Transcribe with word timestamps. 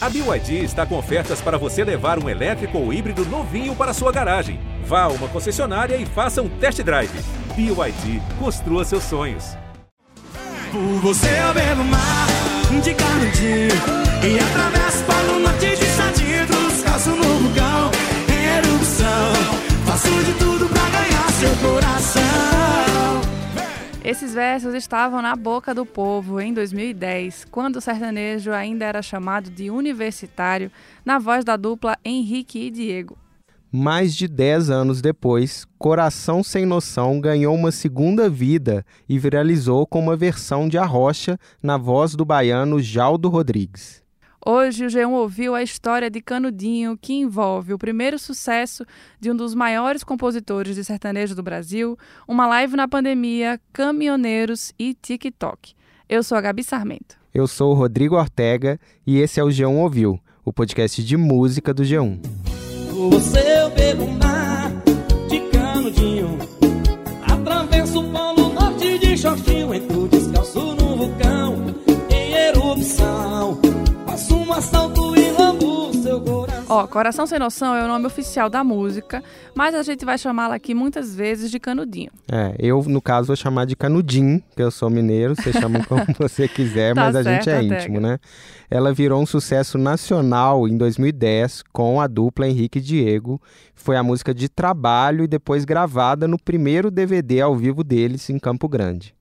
A 0.00 0.08
BYD 0.08 0.62
está 0.62 0.86
com 0.86 0.96
ofertas 0.96 1.40
para 1.40 1.58
você 1.58 1.82
levar 1.82 2.22
um 2.22 2.28
elétrico 2.28 2.78
ou 2.78 2.92
híbrido 2.92 3.24
novinho 3.24 3.74
para 3.74 3.92
sua 3.92 4.12
garagem. 4.12 4.60
Vá 4.84 5.02
a 5.02 5.08
uma 5.08 5.26
concessionária 5.26 5.96
e 5.96 6.06
faça 6.06 6.40
um 6.40 6.48
test 6.48 6.80
drive. 6.82 7.10
BYD, 7.56 8.22
construa 8.38 8.84
seus 8.84 9.02
sonhos. 9.02 9.56
Por 10.70 11.00
você 11.00 11.26
eu 11.26 11.52
bebo 11.52 11.82
mar 11.82 12.28
de 12.82 12.94
canudinho 12.94 13.70
E 14.22 14.38
atravesso 14.38 15.02
para 15.04 15.32
o 15.32 15.40
norte 15.40 15.74
de 15.74 15.84
Saditos 15.86 16.82
Caço 16.84 17.08
no 17.08 17.24
vulcão 17.24 17.90
em 18.28 18.58
erupção 18.58 19.32
Faço 19.86 20.10
de 20.24 20.32
tudo 20.34 20.68
pra 20.68 20.82
ganhar 20.90 21.30
seu 21.32 21.70
coração 21.70 23.27
Esses 24.08 24.32
versos 24.32 24.72
estavam 24.72 25.20
na 25.20 25.36
boca 25.36 25.74
do 25.74 25.84
povo 25.84 26.40
em 26.40 26.54
2010, 26.54 27.44
quando 27.50 27.76
o 27.76 27.80
sertanejo 27.82 28.52
ainda 28.52 28.86
era 28.86 29.02
chamado 29.02 29.50
de 29.50 29.70
universitário, 29.70 30.72
na 31.04 31.18
voz 31.18 31.44
da 31.44 31.58
dupla 31.58 31.94
Henrique 32.02 32.58
e 32.58 32.70
Diego. 32.70 33.18
Mais 33.70 34.16
de 34.16 34.26
10 34.26 34.70
anos 34.70 35.02
depois, 35.02 35.66
Coração 35.78 36.42
Sem 36.42 36.64
Noção 36.64 37.20
ganhou 37.20 37.54
uma 37.54 37.70
segunda 37.70 38.30
vida 38.30 38.82
e 39.06 39.18
viralizou 39.18 39.86
com 39.86 40.00
uma 40.00 40.16
versão 40.16 40.70
de 40.70 40.78
Arrocha 40.78 41.38
na 41.62 41.76
voz 41.76 42.14
do 42.14 42.24
baiano 42.24 42.80
Jaldo 42.80 43.28
Rodrigues. 43.28 44.02
Hoje 44.44 44.86
o 44.86 44.88
G1 44.88 45.10
ouviu 45.10 45.54
a 45.54 45.62
história 45.62 46.08
de 46.08 46.20
Canudinho, 46.20 46.96
que 46.96 47.12
envolve 47.12 47.74
o 47.74 47.78
primeiro 47.78 48.18
sucesso 48.18 48.84
de 49.20 49.30
um 49.30 49.36
dos 49.36 49.54
maiores 49.54 50.04
compositores 50.04 50.76
de 50.76 50.84
sertanejo 50.84 51.34
do 51.34 51.42
Brasil, 51.42 51.98
uma 52.26 52.46
live 52.46 52.76
na 52.76 52.86
pandemia, 52.86 53.60
caminhoneiros 53.72 54.72
e 54.78 54.94
TikTok. 54.94 55.74
Eu 56.08 56.22
sou 56.22 56.38
a 56.38 56.40
Gabi 56.40 56.62
Sarmento. 56.62 57.18
Eu 57.34 57.46
sou 57.46 57.72
o 57.72 57.74
Rodrigo 57.74 58.16
Ortega 58.16 58.80
e 59.06 59.18
esse 59.18 59.40
é 59.40 59.44
o 59.44 59.48
G1 59.48 59.76
Ouviu, 59.76 60.18
o 60.44 60.52
podcast 60.52 61.02
de 61.02 61.16
música 61.16 61.74
do 61.74 61.82
G1. 61.82 62.18
Ó, 76.70 76.86
Coração 76.86 77.26
Sem 77.26 77.38
Noção 77.38 77.74
é 77.74 77.82
o 77.82 77.88
nome 77.88 78.04
oficial 78.04 78.50
da 78.50 78.62
música, 78.62 79.24
mas 79.54 79.74
a 79.74 79.82
gente 79.82 80.04
vai 80.04 80.18
chamá-la 80.18 80.54
aqui 80.54 80.74
muitas 80.74 81.14
vezes 81.16 81.50
de 81.50 81.58
Canudinho. 81.58 82.10
É, 82.30 82.54
eu, 82.58 82.82
no 82.86 83.00
caso, 83.00 83.28
vou 83.28 83.36
chamar 83.36 83.64
de 83.64 83.74
Canudim, 83.74 84.42
que 84.54 84.62
eu 84.62 84.70
sou 84.70 84.90
mineiro, 84.90 85.34
você 85.34 85.50
chama 85.50 85.82
como 85.86 86.04
você 86.20 86.46
quiser, 86.46 86.94
Tá 86.94 87.04
mas 87.04 87.16
a 87.16 87.22
gente 87.22 87.48
é 87.48 87.60
certo, 87.60 87.72
íntimo, 87.72 88.00
né? 88.00 88.18
Ela 88.70 88.92
virou 88.92 89.22
um 89.22 89.24
sucesso 89.24 89.78
nacional 89.78 90.68
em 90.68 90.76
2010 90.76 91.64
com 91.72 92.02
a 92.02 92.06
dupla 92.06 92.46
Henrique 92.46 92.80
e 92.80 92.82
Diego. 92.82 93.40
Foi 93.74 93.96
a 93.96 94.02
música 94.02 94.34
de 94.34 94.46
trabalho 94.46 95.24
e 95.24 95.26
depois 95.26 95.64
gravada 95.64 96.28
no 96.28 96.38
primeiro 96.38 96.90
DVD 96.90 97.40
ao 97.40 97.56
vivo 97.56 97.82
deles 97.82 98.28
em 98.28 98.38
Campo 98.38 98.68
Grande. 98.68 99.17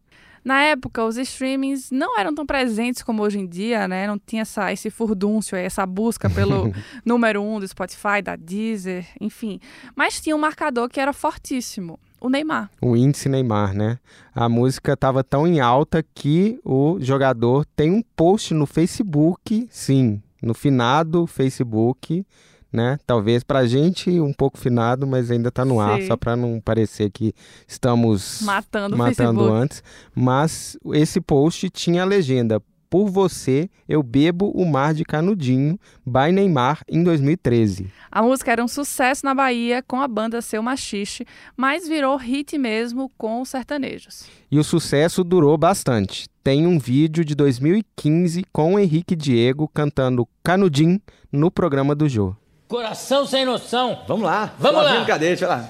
Na 0.48 0.62
época, 0.62 1.04
os 1.04 1.18
streamings 1.18 1.92
não 1.92 2.18
eram 2.18 2.34
tão 2.34 2.46
presentes 2.46 3.04
como 3.04 3.22
hoje 3.22 3.38
em 3.38 3.46
dia, 3.46 3.86
né? 3.86 4.08
Não 4.08 4.18
tinha 4.18 4.44
essa, 4.44 4.72
esse 4.72 4.90
furdúncio, 4.90 5.58
aí, 5.58 5.66
essa 5.66 5.86
busca 5.86 6.30
pelo 6.30 6.72
número 7.04 7.42
um 7.44 7.60
do 7.60 7.68
Spotify, 7.68 8.22
da 8.24 8.38
Deezer, 8.38 9.06
enfim. 9.20 9.60
Mas 9.94 10.22
tinha 10.22 10.34
um 10.34 10.40
marcador 10.40 10.88
que 10.88 11.02
era 11.02 11.12
fortíssimo, 11.12 12.00
o 12.22 12.30
Neymar. 12.30 12.72
O 12.82 12.96
índice 12.96 13.28
Neymar, 13.28 13.74
né? 13.74 14.00
A 14.34 14.48
música 14.48 14.94
estava 14.94 15.22
tão 15.22 15.46
em 15.46 15.60
alta 15.60 16.02
que 16.16 16.58
o 16.64 16.98
jogador 17.02 17.66
tem 17.76 17.92
um 17.92 18.02
post 18.16 18.54
no 18.54 18.66
Facebook, 18.66 19.68
sim, 19.70 20.24
no 20.42 20.54
finado 20.54 21.28
Facebook, 21.28 22.26
né? 22.72 23.00
Talvez 23.06 23.44
pra 23.44 23.66
gente 23.66 24.20
um 24.20 24.34
pouco 24.34 24.58
finado, 24.58 25.08
mas 25.08 25.32
ainda 25.32 25.52
tá 25.52 25.64
no 25.64 25.80
ar, 25.80 26.02
Sim. 26.02 26.08
só 26.08 26.18
para 26.18 26.36
não 26.36 26.60
parecer 26.60 27.10
que 27.10 27.34
estamos 27.68 28.42
Matando 28.42 28.98
matando 28.98 29.52
antes. 29.52 29.84
Mas 30.14 30.78
esse 30.94 31.22
post 31.22 31.70
tinha 31.70 32.04
a 32.04 32.06
legenda: 32.06 32.62
Por 32.90 33.10
você, 33.10 33.70
eu 33.88 34.04
bebo 34.04 34.52
o 34.52 34.66
mar 34.66 34.94
de 34.94 35.04
canudinho, 35.04 35.80
by 36.06 36.32
Neymar, 36.32 36.82
em 36.88 37.04
2013. 37.04 37.88
A 38.12 38.22
música 38.22 38.52
era 38.52 38.64
um 38.64 38.68
sucesso 38.68 39.26
na 39.26 39.34
Bahia 39.34 39.84
com 39.84 40.02
a 40.02 40.08
banda 40.08 40.42
Seu 40.42 40.62
Machixe, 40.62 41.26
mas 41.56 41.88
virou 41.88 42.16
hit 42.18 42.58
mesmo 42.58 43.12
com 43.18 43.42
os 43.42 43.50
sertanejos. 43.50 44.26
E 44.50 44.58
o 44.58 44.64
sucesso 44.64 45.24
durou 45.24 45.58
bastante. 45.58 46.28
Tem 46.44 46.66
um 46.66 46.80
vídeo 46.80 47.26
de 47.26 47.36
2015 47.36 48.44
com 48.54 48.76
o 48.76 48.80
Henrique 48.80 49.16
Diego 49.16 49.68
cantando 49.68 50.28
Canudim 50.42 51.02
no 51.32 51.52
programa 51.52 51.94
do 51.94 52.08
Jô. 52.08 52.34
Coração 52.68 53.26
sem 53.26 53.46
noção. 53.46 54.00
Vamos 54.08 54.26
lá. 54.26 54.52
Vamos 54.60 54.84
lá. 54.84 54.96
Brincadeira, 54.96 55.36
deixa 55.36 55.48
lá. 55.48 55.70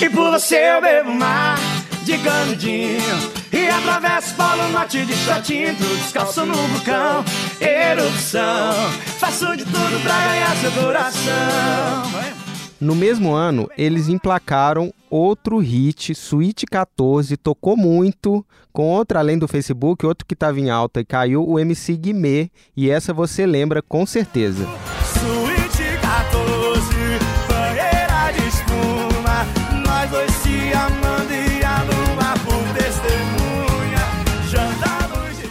E 0.00 0.08
por 0.08 0.30
você 0.30 0.56
eu 0.56 0.80
bebo 0.80 1.12
mar 1.12 1.58
de 2.04 2.16
canudinho 2.18 3.32
E 3.52 3.68
atravesso 3.68 4.34
polo 4.34 4.68
norte 4.70 5.04
de 5.04 5.12
Entro 5.54 5.96
descalço 5.96 6.46
no 6.46 6.54
vulcão 6.54 7.22
Erupção 7.60 8.72
Faço 9.18 9.54
de 9.56 9.64
tudo 9.64 10.02
pra 10.02 10.18
ganhar 10.18 10.56
seu 10.56 10.72
coração 10.72 12.39
No 12.80 12.94
mesmo 12.94 13.34
ano, 13.34 13.68
eles 13.76 14.08
emplacaram 14.08 14.90
outro 15.10 15.58
hit, 15.58 16.14
Suite 16.14 16.64
14, 16.64 17.36
tocou 17.36 17.76
muito, 17.76 18.44
com 18.72 18.88
outra 18.88 19.18
além 19.18 19.38
do 19.38 19.46
Facebook, 19.46 20.06
outro 20.06 20.26
que 20.26 20.32
estava 20.32 20.58
em 20.58 20.70
alta 20.70 21.00
e 21.00 21.04
caiu, 21.04 21.46
o 21.46 21.58
MC 21.58 21.94
Guimê, 21.94 22.48
e 22.74 22.88
essa 22.88 23.12
você 23.12 23.44
lembra 23.44 23.82
com 23.82 24.06
certeza. 24.06 24.66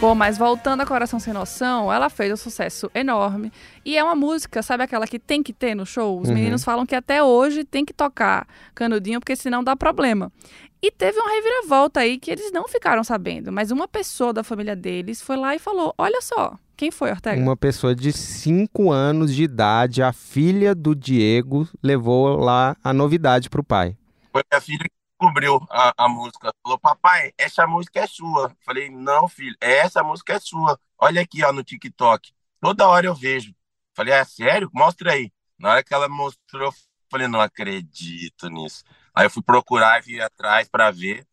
Pô, 0.00 0.14
mas 0.14 0.38
voltando 0.38 0.80
a 0.80 0.86
Coração 0.86 1.20
Sem 1.20 1.34
Noção, 1.34 1.92
ela 1.92 2.08
fez 2.08 2.32
um 2.32 2.36
sucesso 2.36 2.90
enorme. 2.94 3.52
E 3.84 3.98
é 3.98 4.02
uma 4.02 4.14
música, 4.14 4.62
sabe 4.62 4.82
aquela 4.82 5.06
que 5.06 5.18
tem 5.18 5.42
que 5.42 5.52
ter 5.52 5.74
no 5.74 5.84
show? 5.84 6.18
Os 6.18 6.28
Uhum. 6.30 6.34
meninos 6.36 6.64
falam 6.64 6.86
que 6.86 6.94
até 6.94 7.22
hoje 7.22 7.64
tem 7.64 7.84
que 7.84 7.92
tocar 7.92 8.48
Canudinho, 8.74 9.20
porque 9.20 9.36
senão 9.36 9.62
dá 9.62 9.76
problema. 9.76 10.32
E 10.82 10.90
teve 10.90 11.18
uma 11.20 11.30
reviravolta 11.30 12.00
aí 12.00 12.18
que 12.18 12.30
eles 12.30 12.50
não 12.50 12.66
ficaram 12.66 13.04
sabendo, 13.04 13.52
mas 13.52 13.70
uma 13.70 13.86
pessoa 13.86 14.32
da 14.32 14.42
família 14.42 14.74
deles 14.74 15.20
foi 15.20 15.36
lá 15.36 15.54
e 15.54 15.58
falou: 15.58 15.92
Olha 15.98 16.22
só, 16.22 16.54
quem 16.78 16.90
foi, 16.90 17.10
Ortega? 17.10 17.38
Uma 17.38 17.54
pessoa 17.54 17.94
de 17.94 18.10
5 18.10 18.90
anos 18.90 19.34
de 19.34 19.42
idade, 19.42 20.02
a 20.02 20.14
filha 20.14 20.74
do 20.74 20.94
Diego, 20.94 21.68
levou 21.82 22.36
lá 22.36 22.74
a 22.82 22.94
novidade 22.94 23.50
pro 23.50 23.62
pai. 23.62 23.94
Foi 24.32 24.42
minha 24.50 24.60
filha 24.62 24.84
que 24.84 24.99
descobriu 25.20 25.60
a, 25.68 25.92
a 25.96 26.08
música. 26.08 26.52
Falou, 26.62 26.78
papai, 26.78 27.32
essa 27.36 27.66
música 27.66 28.00
é 28.00 28.06
sua. 28.06 28.56
Falei, 28.64 28.88
não, 28.88 29.28
filho, 29.28 29.54
essa 29.60 30.02
música 30.02 30.34
é 30.34 30.40
sua. 30.40 30.78
Olha 30.98 31.20
aqui, 31.20 31.44
ó, 31.44 31.52
no 31.52 31.62
TikTok. 31.62 32.32
Toda 32.60 32.88
hora 32.88 33.06
eu 33.06 33.14
vejo. 33.14 33.54
Falei, 33.94 34.14
é 34.14 34.24
sério? 34.24 34.70
Mostra 34.72 35.12
aí. 35.12 35.30
Na 35.58 35.72
hora 35.72 35.84
que 35.84 35.92
ela 35.92 36.08
mostrou, 36.08 36.72
falei, 37.10 37.28
não 37.28 37.40
acredito 37.40 38.48
nisso. 38.48 38.82
Aí 39.14 39.26
eu 39.26 39.30
fui 39.30 39.42
procurar 39.42 40.00
e 40.00 40.04
fui 40.04 40.20
atrás 40.20 40.68
para 40.68 40.90
ver. 40.90 41.26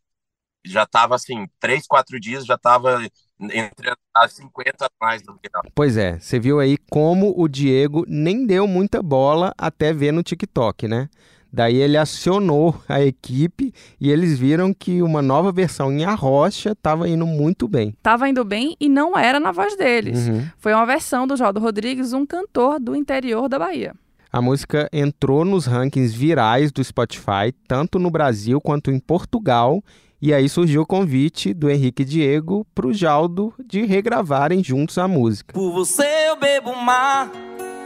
Já 0.65 0.85
tava 0.85 1.15
assim, 1.15 1.47
três, 1.61 1.87
quatro 1.87 2.19
dias, 2.19 2.45
já 2.45 2.57
tava 2.57 2.99
entre 3.39 3.93
as 4.13 4.33
50 4.33 4.85
a 4.85 4.89
mais 4.99 5.21
do 5.21 5.39
ela. 5.53 5.63
Pois 5.73 5.95
é, 5.95 6.19
você 6.19 6.39
viu 6.39 6.59
aí 6.59 6.77
como 6.77 7.33
o 7.37 7.47
Diego 7.47 8.03
nem 8.05 8.45
deu 8.45 8.67
muita 8.67 9.01
bola 9.01 9.53
até 9.57 9.93
ver 9.93 10.11
no 10.11 10.23
TikTok, 10.23 10.87
né? 10.87 11.07
Daí 11.51 11.75
ele 11.75 11.97
acionou 11.97 12.75
a 12.87 13.01
equipe 13.01 13.73
e 13.99 14.11
eles 14.11 14.37
viram 14.37 14.73
que 14.73 15.01
uma 15.01 15.21
nova 15.21 15.51
versão 15.51 15.91
em 15.91 16.03
Arrocha 16.03 16.71
estava 16.71 17.07
indo 17.07 17.25
muito 17.25 17.67
bem. 17.67 17.95
Tava 18.03 18.27
indo 18.29 18.43
bem 18.43 18.75
e 18.79 18.89
não 18.89 19.17
era 19.17 19.39
na 19.39 19.51
voz 19.51 19.75
deles. 19.75 20.27
Uhum. 20.27 20.45
Foi 20.57 20.73
uma 20.73 20.85
versão 20.85 21.25
do 21.25 21.35
Jaldo 21.35 21.59
Rodrigues, 21.59 22.13
um 22.13 22.25
cantor 22.25 22.79
do 22.79 22.95
interior 22.95 23.47
da 23.47 23.57
Bahia. 23.57 23.93
A 24.31 24.41
música 24.41 24.89
entrou 24.91 25.45
nos 25.45 25.65
rankings 25.65 26.15
virais 26.15 26.71
do 26.71 26.83
Spotify, 26.83 27.53
tanto 27.67 27.97
no 27.97 28.11
Brasil 28.11 28.59
quanto 28.59 28.91
em 28.91 28.99
Portugal, 28.99 29.81
e 30.21 30.33
aí 30.33 30.49
surgiu 30.49 30.81
o 30.81 30.85
convite 30.85 31.53
do 31.53 31.69
Henrique 31.69 32.01
e 32.01 32.05
Diego 32.05 32.67
para 32.75 32.87
o 32.87 32.93
Jaldo 32.93 33.53
de 33.65 33.83
regravarem 33.85 34.63
juntos 34.63 34.97
a 34.97 35.07
música. 35.07 35.53
Por 35.53 35.71
você 35.71 36.05
eu 36.27 36.35
bebo 36.35 36.75
mar 36.75 37.31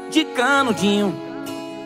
de 0.10 0.25
canudinho 0.25 1.31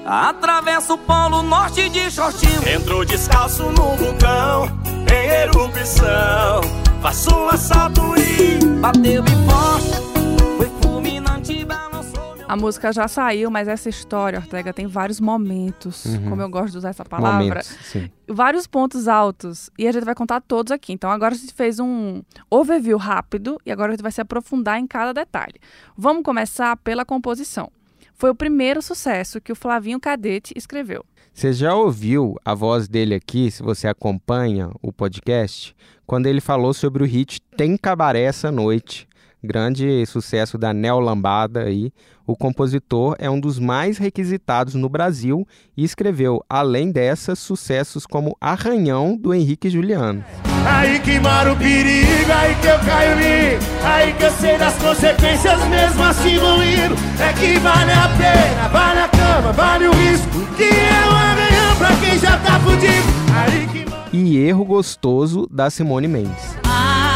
Atravesso 0.06 0.94
o 0.94 0.98
polo 1.00 1.42
norte 1.42 1.90
de 1.90 2.12
shortinho 2.12 2.68
Entrou 2.68 3.04
descalço 3.04 3.64
no 3.64 3.96
vulcão 3.96 4.66
Em 5.12 5.28
erupção 5.44 6.62
Faço 7.02 7.36
um 7.36 7.50
assalto 7.50 8.02
e 8.16 8.64
Bateu 8.80 9.24
bem 9.24 9.34
forte 9.50 10.58
Foi 10.58 10.70
fulminante, 10.82 11.66
balançou 11.66 12.36
meu 12.38 12.46
A 12.48 12.56
música 12.56 12.94
já 12.94 13.08
saiu, 13.08 13.50
mas 13.50 13.68
essa 13.68 13.90
história, 13.90 14.38
Ortega, 14.38 14.72
tem 14.72 14.86
vários 14.86 15.20
momentos, 15.20 16.06
Uhum. 16.06 16.30
como 16.30 16.42
eu 16.44 16.50
gosto 16.50 16.74
de 16.74 16.78
usar 16.78 16.90
essa 16.90 17.04
palavra, 17.04 17.40
Momentos, 17.40 17.68
sim. 17.86 18.12
vários 18.28 18.68
pontos 18.68 19.08
altos. 19.08 19.72
E 19.78 19.88
a 19.88 19.92
gente 19.92 20.04
vai 20.06 20.14
contar 20.14 20.40
todos 20.42 20.72
aqui. 20.72 20.94
Então 20.94 21.10
agora 21.10 21.34
a 21.34 21.38
gente 21.38 21.54
fez 21.54 21.80
um 21.80 22.22
overview 22.50 22.98
rápido 23.00 23.58
e 23.66 23.72
agora 23.72 23.90
a 23.92 23.96
gente 23.96 24.04
vai 24.04 24.12
se 24.12 24.22
aprofundar 24.22 24.80
em 24.80 24.86
cada 24.86 25.14
detalhe. 25.14 25.56
Vamos 25.98 26.22
começar 26.24 26.78
pela 26.78 27.04
composição. 27.04 27.72
Foi 28.16 28.30
o 28.30 28.36
primeiro 28.36 28.82
sucesso 28.82 29.42
que 29.42 29.52
o 29.52 29.56
Flavinho 29.56 30.00
Cadete 30.00 30.54
escreveu. 30.56 31.06
Você 31.34 31.52
já 31.52 31.76
ouviu 31.76 32.38
a 32.46 32.54
voz 32.54 32.88
dele 32.88 33.14
aqui, 33.14 33.52
se 33.52 33.62
você 33.62 33.90
acompanha 33.90 34.72
o 34.82 34.94
podcast, 34.94 35.76
quando 36.08 36.28
ele 36.28 36.40
falou 36.40 36.74
sobre 36.74 37.04
o 37.04 37.06
hit 37.06 37.42
Tem 37.58 37.76
Cabaré 37.76 38.22
essa 38.22 38.50
noite, 38.50 39.06
grande 39.46 40.06
sucesso 40.06 40.58
da 40.58 40.74
Neo 40.74 41.00
Lambada 41.00 41.64
aí. 41.64 41.92
O 42.28 42.36
compositor 42.36 43.16
é 43.20 43.30
um 43.30 43.40
dos 43.40 43.60
mais 43.60 44.00
requisitados 44.00 44.74
no 44.74 44.90
Brasil 44.90 45.48
e 45.78 45.84
escreveu, 45.84 46.44
além 46.50 46.92
dessas, 46.92 47.38
sucessos 47.38 48.06
como 48.08 48.36
Arranhão 48.42 49.16
do 49.16 49.34
Henrique 49.34 49.70
Juliano. 49.70 50.26
Aí 50.66 51.00
que 51.00 51.20
mora 51.20 51.54
o 51.54 51.56
perigo, 51.56 52.32
aí 52.32 52.56
que 52.56 52.68
eu 52.68 52.80
caio 52.80 53.18
mim. 53.18 53.66
Aí 53.84 54.14
que 54.14 54.24
eu 54.24 54.32
sei 54.32 54.58
das 54.58 54.76
consequências, 54.78 55.64
mesmo 55.68 56.04
assim 56.04 56.40
vou 56.40 56.64
indo. 56.64 56.96
É 57.20 57.32
que 57.34 57.60
vale 57.60 57.92
a 57.92 58.10
pena, 58.18 58.68
vale 58.70 59.00
a 59.02 59.08
cama, 59.08 59.52
vale 59.54 59.88
o 59.88 59.94
risco. 59.94 60.28
Que 60.58 60.64
é 60.64 61.08
um 61.08 61.16
arranhão 61.16 61.76
pra 61.78 61.96
quem 61.98 62.18
já 62.18 62.40
tá 62.40 62.60
fudido. 62.60 63.08
Aí 63.36 63.68
que. 63.68 63.86
E 64.12 64.38
Erro 64.38 64.66
Gostoso 64.66 65.46
da 65.52 65.70
Simone 65.70 66.08
Mendes. 66.08 66.58
Ah, 66.66 67.15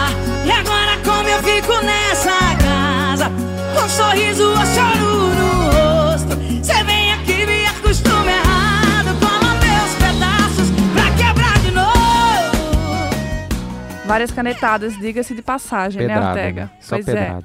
sorriso 4.35 4.49
ou 4.49 4.65
choro 4.65 5.29
no 5.35 5.69
rosto. 5.71 6.63
Cê 6.63 6.83
vem 6.83 7.13
aqui 7.13 7.45
me 7.45 7.65
acostuma 7.65 8.31
errado. 8.31 9.19
Toma 9.19 9.53
meus 9.55 9.95
pedaços 9.95 10.71
pra 10.93 11.11
quebrar 11.15 11.59
de 11.59 11.71
novo. 11.71 13.09
Várias 14.05 14.31
canetadas, 14.31 14.97
diga-se 14.97 15.33
de 15.35 15.41
passagem, 15.41 16.01
né, 16.07 16.13
Pedrada, 16.13 16.29
Ortega? 16.39 16.61
né? 16.63 16.69
Só 16.79 16.95
pois 16.95 17.07
é. 17.07 17.37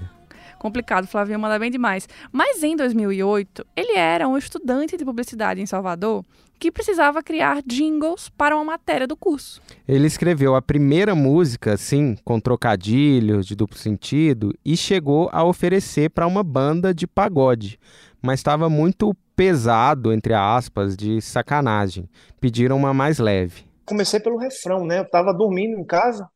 Complicado, 0.65 1.07
Flavinho 1.07 1.39
manda 1.39 1.59
bem 1.59 1.71
demais. 1.71 2.09
Mas 2.33 2.63
em 2.63 2.75
2008, 2.75 3.67
ele 3.77 3.99
era 3.99 4.27
um 4.27 4.39
estudante 4.39 4.97
de 4.97 5.05
publicidade 5.05 5.61
em 5.61 5.67
Salvador 5.67 6.25
que 6.59 6.73
precisava 6.73 7.23
criar 7.23 7.63
jingles 7.67 8.31
para 8.31 8.57
uma 8.57 8.65
matéria 8.65 9.07
do 9.07 9.15
curso. 9.15 9.61
Ele 9.87 10.07
escreveu 10.07 10.55
a 10.55 10.63
primeira 10.63 11.15
música, 11.15 11.77
sim, 11.77 12.17
com 12.25 12.41
trocadilhos 12.41 13.45
de 13.45 13.55
duplo 13.55 13.77
sentido, 13.77 14.55
e 14.65 14.75
chegou 14.75 15.29
a 15.35 15.45
oferecer 15.45 16.09
para 16.09 16.27
uma 16.27 16.43
banda 16.43 16.95
de 16.95 17.07
pagode, 17.07 17.79
mas 18.23 18.41
estava 18.41 18.71
muito 18.71 19.15
pesado, 19.37 20.15
entre 20.15 20.33
aspas, 20.33 20.97
de 20.97 21.21
sacanagem. 21.21 22.09
Pediram 22.41 22.79
uma 22.79 22.95
mais 22.95 23.19
leve. 23.19 23.67
comecei 23.85 24.19
pelo 24.19 24.39
refrão, 24.39 24.87
né? 24.87 25.01
Eu 25.01 25.11
tava 25.11 25.35
dormindo 25.35 25.79
em 25.79 25.85
casa, 25.85 26.27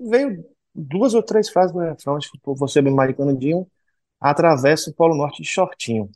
veio 0.00 0.44
duas 0.74 1.14
ou 1.14 1.22
três 1.22 1.48
frases 1.48 1.72
do 1.72 1.80
refrão, 1.80 2.16
acho 2.16 2.32
que 2.32 2.38
você 2.44 2.82
bem 2.82 2.94
maricanudinho, 2.94 3.66
atravessa 4.20 4.90
o 4.90 4.94
Polo 4.94 5.16
Norte 5.16 5.42
de 5.42 5.48
shortinho. 5.48 6.10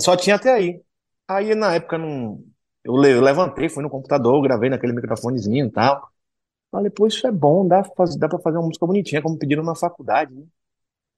Só 0.00 0.16
tinha 0.16 0.36
até 0.36 0.52
aí. 0.52 0.82
Aí 1.26 1.54
na 1.54 1.74
época 1.74 1.98
não, 1.98 2.42
eu, 2.84 2.96
le- 2.96 3.12
eu 3.12 3.20
levantei, 3.20 3.68
fui 3.68 3.82
no 3.82 3.90
computador, 3.90 4.40
gravei 4.42 4.70
naquele 4.70 4.92
microfonezinho 4.92 5.66
e 5.66 5.70
tal. 5.70 6.10
Falei, 6.70 6.90
pô, 6.90 7.06
isso 7.06 7.26
é 7.26 7.32
bom, 7.32 7.66
dá 7.68 7.82
dá 8.18 8.28
pra 8.28 8.38
fazer 8.40 8.58
uma 8.58 8.66
música 8.68 8.86
bonitinha, 8.86 9.22
como 9.22 9.38
pediram 9.38 9.64
na 9.64 9.74
faculdade, 9.76 10.34
né? 10.34 10.44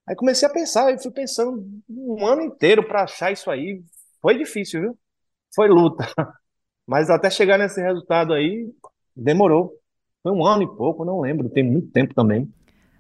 Aí 0.06 0.16
comecei 0.16 0.48
a 0.48 0.52
pensar, 0.52 0.88
aí 0.88 1.00
fui 1.02 1.12
pensando 1.12 1.64
um 1.90 2.26
ano 2.26 2.42
inteiro 2.42 2.86
pra 2.86 3.04
achar 3.04 3.32
isso 3.32 3.50
aí. 3.50 3.82
Foi 4.22 4.38
difícil, 4.38 4.80
viu? 4.82 4.98
Foi 5.54 5.68
luta. 5.68 6.04
Mas 6.86 7.10
até 7.10 7.30
chegar 7.30 7.58
nesse 7.58 7.82
resultado 7.82 8.34
aí, 8.34 8.70
demorou. 9.16 9.79
Foi 10.22 10.32
um 10.32 10.44
ano 10.44 10.62
e 10.62 10.66
pouco, 10.66 11.04
não 11.04 11.20
lembro, 11.20 11.48
tem 11.48 11.64
muito 11.64 11.88
tempo 11.88 12.14
também. 12.14 12.46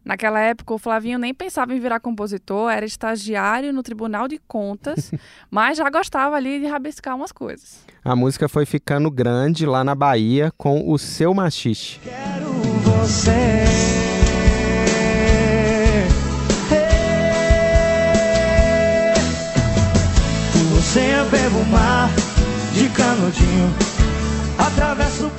Naquela 0.02 0.40
época, 0.40 0.72
o 0.72 0.78
Flavinho 0.78 1.18
nem 1.18 1.34
pensava 1.34 1.74
em 1.74 1.78
virar 1.78 2.00
compositor, 2.00 2.70
era 2.70 2.86
estagiário 2.86 3.74
no 3.74 3.82
Tribunal 3.82 4.26
de 4.26 4.38
Contas, 4.48 5.12
mas 5.50 5.76
já 5.76 5.90
gostava 5.90 6.36
ali 6.36 6.58
de 6.60 6.66
rabiscar 6.66 7.14
umas 7.14 7.30
coisas. 7.30 7.84
A 8.02 8.16
música 8.16 8.48
foi 8.48 8.64
ficando 8.64 9.10
grande 9.10 9.66
lá 9.66 9.84
na 9.84 9.94
Bahia 9.94 10.50
com 10.56 10.90
o 10.90 10.98
Seu 10.98 11.34
Machixe. 11.34 12.00
Quero 12.00 12.52
você. 12.80 13.64
Você 20.72 21.00
eu 21.00 21.28
bebo 21.28 21.58
o 21.58 21.66
mar 21.66 22.08
de 22.72 22.88
canudinho. 22.88 23.90
Atravesso 24.58 25.26
o 25.26 25.30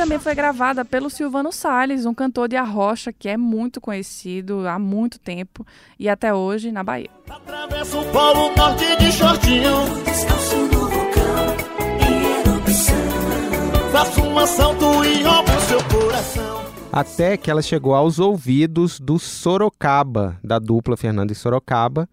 também 0.00 0.18
foi 0.18 0.34
gravada 0.34 0.82
pelo 0.82 1.10
Silvano 1.10 1.52
Salles, 1.52 2.06
um 2.06 2.14
cantor 2.14 2.48
de 2.48 2.56
arrocha 2.56 3.12
que 3.12 3.28
é 3.28 3.36
muito 3.36 3.82
conhecido 3.82 4.66
há 4.66 4.78
muito 4.78 5.20
tempo 5.20 5.62
e 5.98 6.08
até 6.08 6.32
hoje 6.32 6.72
na 6.72 6.82
Bahia. 6.82 7.10
Atravesso 7.28 8.00
o 8.00 8.04
polo 8.06 8.56
norte 8.56 8.96
de 8.96 9.12
shortinho. 9.12 9.74
Descalço 10.02 10.56
no 10.56 10.88
vulcão, 10.88 11.56
em 12.00 12.40
erupção. 12.40 12.96
Faço 13.92 14.22
um 14.22 14.38
assalto 14.38 15.04
e 15.04 15.22
roubo 15.22 15.50
seu 15.68 15.84
coração. 15.84 16.64
Até 16.90 17.36
que 17.36 17.50
ela 17.50 17.60
chegou 17.60 17.94
aos 17.94 18.18
ouvidos 18.18 18.98
do 18.98 19.18
Sorocaba, 19.18 20.38
da 20.42 20.58
dupla 20.58 20.96
Fernanda 20.96 21.34
e 21.34 21.36
Sorocaba. 21.36 22.08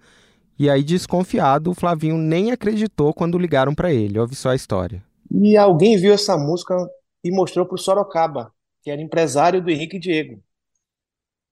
E 0.60 0.70
aí, 0.70 0.84
desconfiado, 0.84 1.72
o 1.72 1.74
Flavinho 1.74 2.18
nem 2.18 2.52
acreditou 2.52 3.14
quando 3.14 3.40
ligaram 3.40 3.74
para 3.74 3.94
ele. 3.94 4.20
Ouve 4.20 4.36
só 4.36 4.50
a 4.50 4.56
história. 4.56 5.02
E 5.32 5.56
alguém 5.56 5.96
viu 5.96 6.14
essa 6.14 6.38
música 6.38 6.76
e 7.24 7.32
mostrou 7.32 7.66
pro 7.66 7.78
Sorocaba, 7.78 8.54
que 8.82 8.92
era 8.92 9.02
empresário 9.02 9.62
do 9.62 9.70
Henrique 9.70 10.00
Diego. 10.00 10.42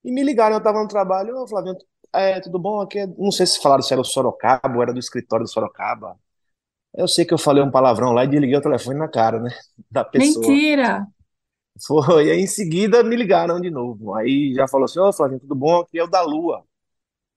E 0.04 0.12
me 0.12 0.24
ligaram, 0.24 0.56
eu 0.56 0.64
tava 0.64 0.82
no 0.82 0.88
trabalho, 0.88 1.36
ô 1.38 1.48
Flavinho, 1.48 1.76
é, 2.14 2.40
tudo 2.40 2.60
bom? 2.60 2.80
Aqui 2.82 3.00
é-" 3.00 3.08
não 3.08 3.32
sei 3.32 3.46
se 3.46 3.62
falaram 3.62 3.82
se 3.82 3.94
era 3.94 4.02
o 4.02 4.06
Sorocaba 4.06 4.76
ou 4.76 4.82
era 4.82 4.94
do 4.94 5.00
escritório 5.00 5.46
do 5.46 5.52
Sorocaba. 5.52 6.18
Eu 6.94 7.08
sei 7.08 7.26
que 7.26 7.34
eu 7.34 7.38
falei 7.38 7.62
um 7.62 7.72
palavrão 7.72 8.12
lá 8.12 8.24
e 8.24 8.28
desliguei 8.28 8.56
o 8.56 8.62
telefone 8.62 8.98
na 8.98 9.08
cara, 9.08 9.40
né, 9.40 9.52
da 9.92 10.04
pessoa. 10.06 10.48
Mentira! 10.48 11.08
Foi, 11.86 12.28
e 12.28 12.32
aí 12.32 12.40
em 12.40 12.48
seguida 12.48 13.04
me 13.04 13.16
ligaram 13.16 13.60
de 13.60 13.70
novo. 13.70 14.14
Aí 14.14 14.54
já 14.54 14.68
falou 14.68 14.86
assim: 14.86 15.00
Ô 15.00 15.12
Flavinho, 15.12 15.42
tudo 15.42 15.56
bom? 15.56 15.82
Aqui 15.82 16.00
é 16.00 16.04
o 16.04 16.08
da 16.08 16.22
Lua. 16.22 16.64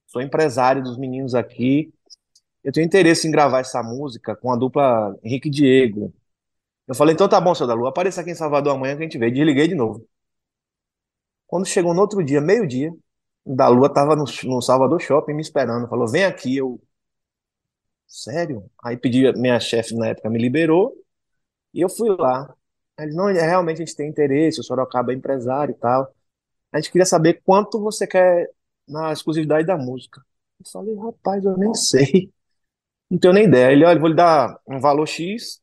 Sou 0.07 0.21
empresário 0.21 0.81
dos 0.81 0.97
meninos 0.97 1.35
aqui. 1.35 1.93
Eu 2.63 2.71
tenho 2.71 2.85
interesse 2.85 3.27
em 3.27 3.31
gravar 3.31 3.59
essa 3.59 3.83
música 3.83 4.35
com 4.35 4.51
a 4.51 4.55
dupla 4.55 5.15
Henrique 5.23 5.49
e 5.49 5.51
Diego. 5.51 6.13
Eu 6.89 6.95
falei: 6.95 7.13
então 7.13 7.29
tá 7.29 7.39
bom, 7.39 7.53
seu 7.53 7.67
da 7.67 7.75
Lua, 7.75 7.89
apareça 7.89 8.21
aqui 8.21 8.31
em 8.31 8.35
Salvador 8.35 8.75
amanhã 8.75 8.95
que 8.97 9.03
a 9.03 9.05
gente 9.05 9.17
vê. 9.19 9.29
Desliguei 9.31 9.67
de 9.67 9.75
novo. 9.75 10.05
Quando 11.47 11.65
chegou 11.67 11.93
no 11.93 12.01
outro 12.01 12.23
dia, 12.23 12.41
meio-dia, 12.41 12.91
o 13.45 13.55
da 13.55 13.67
Lua 13.67 13.91
tava 13.93 14.15
no, 14.15 14.25
no 14.45 14.61
Salvador 14.61 14.99
Shopping 15.01 15.33
me 15.33 15.41
esperando. 15.41 15.87
Falou: 15.87 16.07
vem 16.07 16.25
aqui. 16.25 16.57
Eu, 16.57 16.81
sério? 18.07 18.69
Aí 18.83 18.97
pedi, 18.97 19.31
minha 19.33 19.59
chefe 19.59 19.95
na 19.95 20.07
época 20.07 20.29
me 20.29 20.39
liberou 20.39 20.93
e 21.73 21.81
eu 21.81 21.89
fui 21.89 22.09
lá. 22.17 22.53
Eles, 22.99 23.15
não, 23.15 23.29
é, 23.29 23.41
realmente 23.41 23.81
a 23.83 23.85
gente 23.85 23.95
tem 23.95 24.09
interesse, 24.09 24.59
o 24.59 24.63
Sorocaba 24.63 25.13
é 25.13 25.15
empresário 25.15 25.73
e 25.73 25.77
tal. 25.79 26.13
A 26.71 26.79
gente 26.79 26.91
queria 26.91 27.05
saber 27.05 27.41
quanto 27.45 27.81
você 27.81 28.07
quer 28.07 28.49
na 28.87 29.13
exclusividade 29.13 29.67
da 29.67 29.77
música. 29.77 30.21
Eu 30.59 30.71
falei, 30.71 30.95
rapaz, 30.97 31.43
eu 31.45 31.57
nem 31.57 31.73
sei. 31.75 32.33
Não 33.09 33.19
tenho 33.19 33.33
nem 33.33 33.45
ideia. 33.45 33.71
Ele, 33.71 33.85
olha, 33.85 33.99
vou 33.99 34.09
lhe 34.09 34.15
dar 34.15 34.59
um 34.67 34.79
valor 34.79 35.07
X 35.07 35.61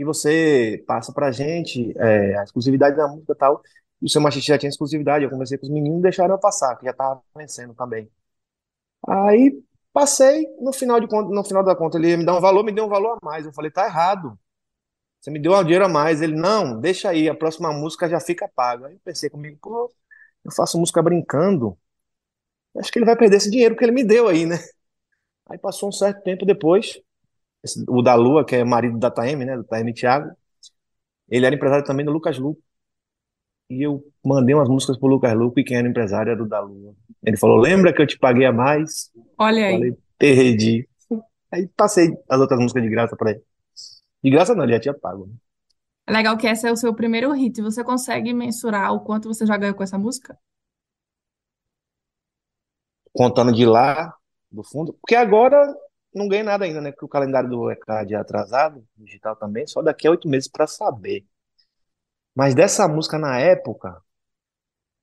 e 0.00 0.04
você 0.04 0.82
passa 0.86 1.12
pra 1.12 1.30
gente 1.30 1.92
é, 1.98 2.38
a 2.38 2.44
exclusividade 2.44 2.96
da 2.96 3.06
música 3.06 3.34
e 3.34 3.36
tal. 3.36 3.62
E 4.00 4.06
o 4.06 4.08
seu 4.08 4.18
machista 4.22 4.54
já 4.54 4.58
tinha 4.58 4.70
exclusividade. 4.70 5.24
Eu 5.24 5.30
conversei 5.30 5.58
com 5.58 5.66
os 5.66 5.70
meninos 5.72 6.00
deixaram 6.00 6.34
eu 6.34 6.40
passar, 6.40 6.74
que 6.76 6.86
já 6.86 6.92
tava 6.94 7.22
vencendo 7.36 7.74
também. 7.74 8.10
Aí 9.06 9.62
passei, 9.92 10.46
no 10.60 10.72
final 10.72 11.00
de 11.00 11.06
conta, 11.06 11.34
no 11.34 11.44
final 11.44 11.62
da 11.62 11.76
conta, 11.76 11.98
ele 11.98 12.16
me 12.16 12.24
dar 12.24 12.34
um 12.36 12.40
valor, 12.40 12.64
me 12.64 12.72
deu 12.72 12.86
um 12.86 12.88
valor 12.88 13.18
a 13.22 13.26
mais. 13.26 13.44
Eu 13.44 13.52
falei, 13.52 13.70
tá 13.70 13.84
errado. 13.84 14.38
Você 15.20 15.30
me 15.30 15.38
deu 15.38 15.52
um 15.54 15.62
dinheiro 15.62 15.84
a 15.84 15.88
mais. 15.88 16.22
Ele, 16.22 16.34
não, 16.34 16.80
deixa 16.80 17.10
aí, 17.10 17.28
a 17.28 17.34
próxima 17.34 17.72
música 17.72 18.08
já 18.08 18.20
fica 18.20 18.48
paga. 18.48 18.86
Aí 18.88 18.94
eu 18.94 19.00
pensei 19.04 19.28
comigo, 19.30 19.58
pô, 19.60 19.92
eu 20.44 20.52
faço 20.52 20.78
música 20.78 21.02
brincando. 21.02 21.78
Acho 22.78 22.90
que 22.92 22.98
ele 22.98 23.06
vai 23.06 23.16
perder 23.16 23.36
esse 23.36 23.50
dinheiro 23.50 23.76
que 23.76 23.84
ele 23.84 23.92
me 23.92 24.04
deu 24.04 24.28
aí, 24.28 24.46
né? 24.46 24.56
Aí 25.50 25.58
passou 25.58 25.88
um 25.90 25.92
certo 25.92 26.22
tempo 26.22 26.46
depois, 26.46 27.00
esse- 27.64 27.84
o 27.88 28.02
da 28.02 28.14
Lua, 28.14 28.44
que 28.44 28.56
é 28.56 28.64
marido 28.64 28.98
da 28.98 29.10
Taeme, 29.10 29.44
né? 29.44 29.56
Do 29.56 29.64
Taeme 29.64 29.94
Thiago, 29.94 30.30
ele 31.28 31.46
era 31.46 31.54
empresário 31.54 31.84
também 31.86 32.04
do 32.06 32.12
Lucas 32.12 32.38
Luco. 32.38 32.62
E 33.70 33.82
eu 33.86 34.02
mandei 34.24 34.54
umas 34.54 34.68
músicas 34.68 34.98
pro 34.98 35.08
Lucas 35.08 35.32
Luco 35.34 35.60
e 35.60 35.64
quem 35.64 35.76
era 35.76 35.88
empresário 35.88 36.32
era 36.32 36.42
o 36.42 36.48
da 36.48 36.60
Lua. 36.60 36.94
Ele 37.24 37.36
falou: 37.36 37.56
Lembra 37.58 37.92
que 37.94 38.02
eu 38.02 38.06
te 38.06 38.18
paguei 38.18 38.44
a 38.46 38.52
mais? 38.52 39.10
Olha 39.38 39.66
aí. 39.66 39.74
Falei, 39.74 39.96
perdi. 40.18 40.88
Aí 41.52 41.68
passei 41.76 42.10
as 42.28 42.40
outras 42.40 42.60
músicas 42.60 42.82
de 42.82 42.90
graça 42.90 43.16
pra 43.16 43.32
ele. 43.32 43.42
De 44.24 44.30
graça 44.30 44.54
não, 44.54 44.64
ele 44.64 44.74
já 44.74 44.80
tinha 44.80 44.94
pago. 44.94 45.26
né? 45.26 45.34
Legal 46.16 46.36
que 46.36 46.46
esse 46.46 46.68
é 46.68 46.72
o 46.72 46.76
seu 46.76 46.94
primeiro 46.94 47.32
hit. 47.32 47.62
Você 47.62 47.82
consegue 47.82 48.34
mensurar 48.34 48.92
o 48.92 49.00
quanto 49.00 49.28
você 49.28 49.46
já 49.46 49.56
ganhou 49.56 49.74
com 49.74 49.82
essa 49.82 49.98
música? 49.98 50.38
Contando 53.12 53.52
de 53.52 53.64
lá 53.66 54.14
do 54.50 54.62
fundo. 54.64 54.94
Porque 55.00 55.14
agora 55.14 55.56
não 56.14 56.28
ganhei 56.28 56.42
nada 56.44 56.64
ainda, 56.64 56.80
né? 56.80 56.90
Porque 56.92 57.04
o 57.04 57.08
calendário 57.08 57.48
do 57.48 57.70
ECAD 57.70 58.14
é 58.14 58.16
atrasado, 58.18 58.86
digital 58.96 59.36
também, 59.36 59.66
só 59.66 59.82
daqui 59.82 60.06
a 60.06 60.10
oito 60.10 60.28
meses 60.28 60.48
para 60.48 60.66
saber. 60.66 61.26
Mas 62.34 62.54
dessa 62.54 62.88
música 62.88 63.18
na 63.18 63.38
época, 63.38 64.02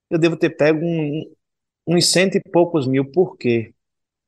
eu 0.10 0.18
devo 0.20 0.38
ter 0.38 0.52
pego 0.52 0.80
um, 0.84 1.36
uns 1.88 2.12
cento 2.12 2.36
e 2.36 2.42
poucos 2.42 2.88
mil, 2.88 3.12
por 3.12 3.38
quê? 3.38 3.74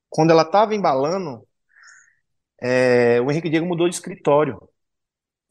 Quando 0.10 0.32
ela 0.32 0.44
estava 0.44 0.76
embalando, 0.76 1.48
é, 2.62 3.22
o 3.22 3.32
Henrique 3.32 3.50
Diego 3.50 3.66
mudou 3.66 3.88
de 3.88 3.96
escritório, 3.96 4.60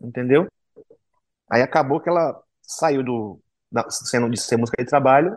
entendeu? 0.01 0.47
Aí 1.51 1.63
acabou 1.63 2.01
que 2.01 2.09
ela 2.09 2.41
saiu 2.63 3.03
do 3.03 3.41
da, 3.71 3.89
sendo 3.91 4.31
de 4.31 4.41
ser 4.41 4.57
música 4.57 4.83
de 4.83 4.89
trabalho, 4.89 5.37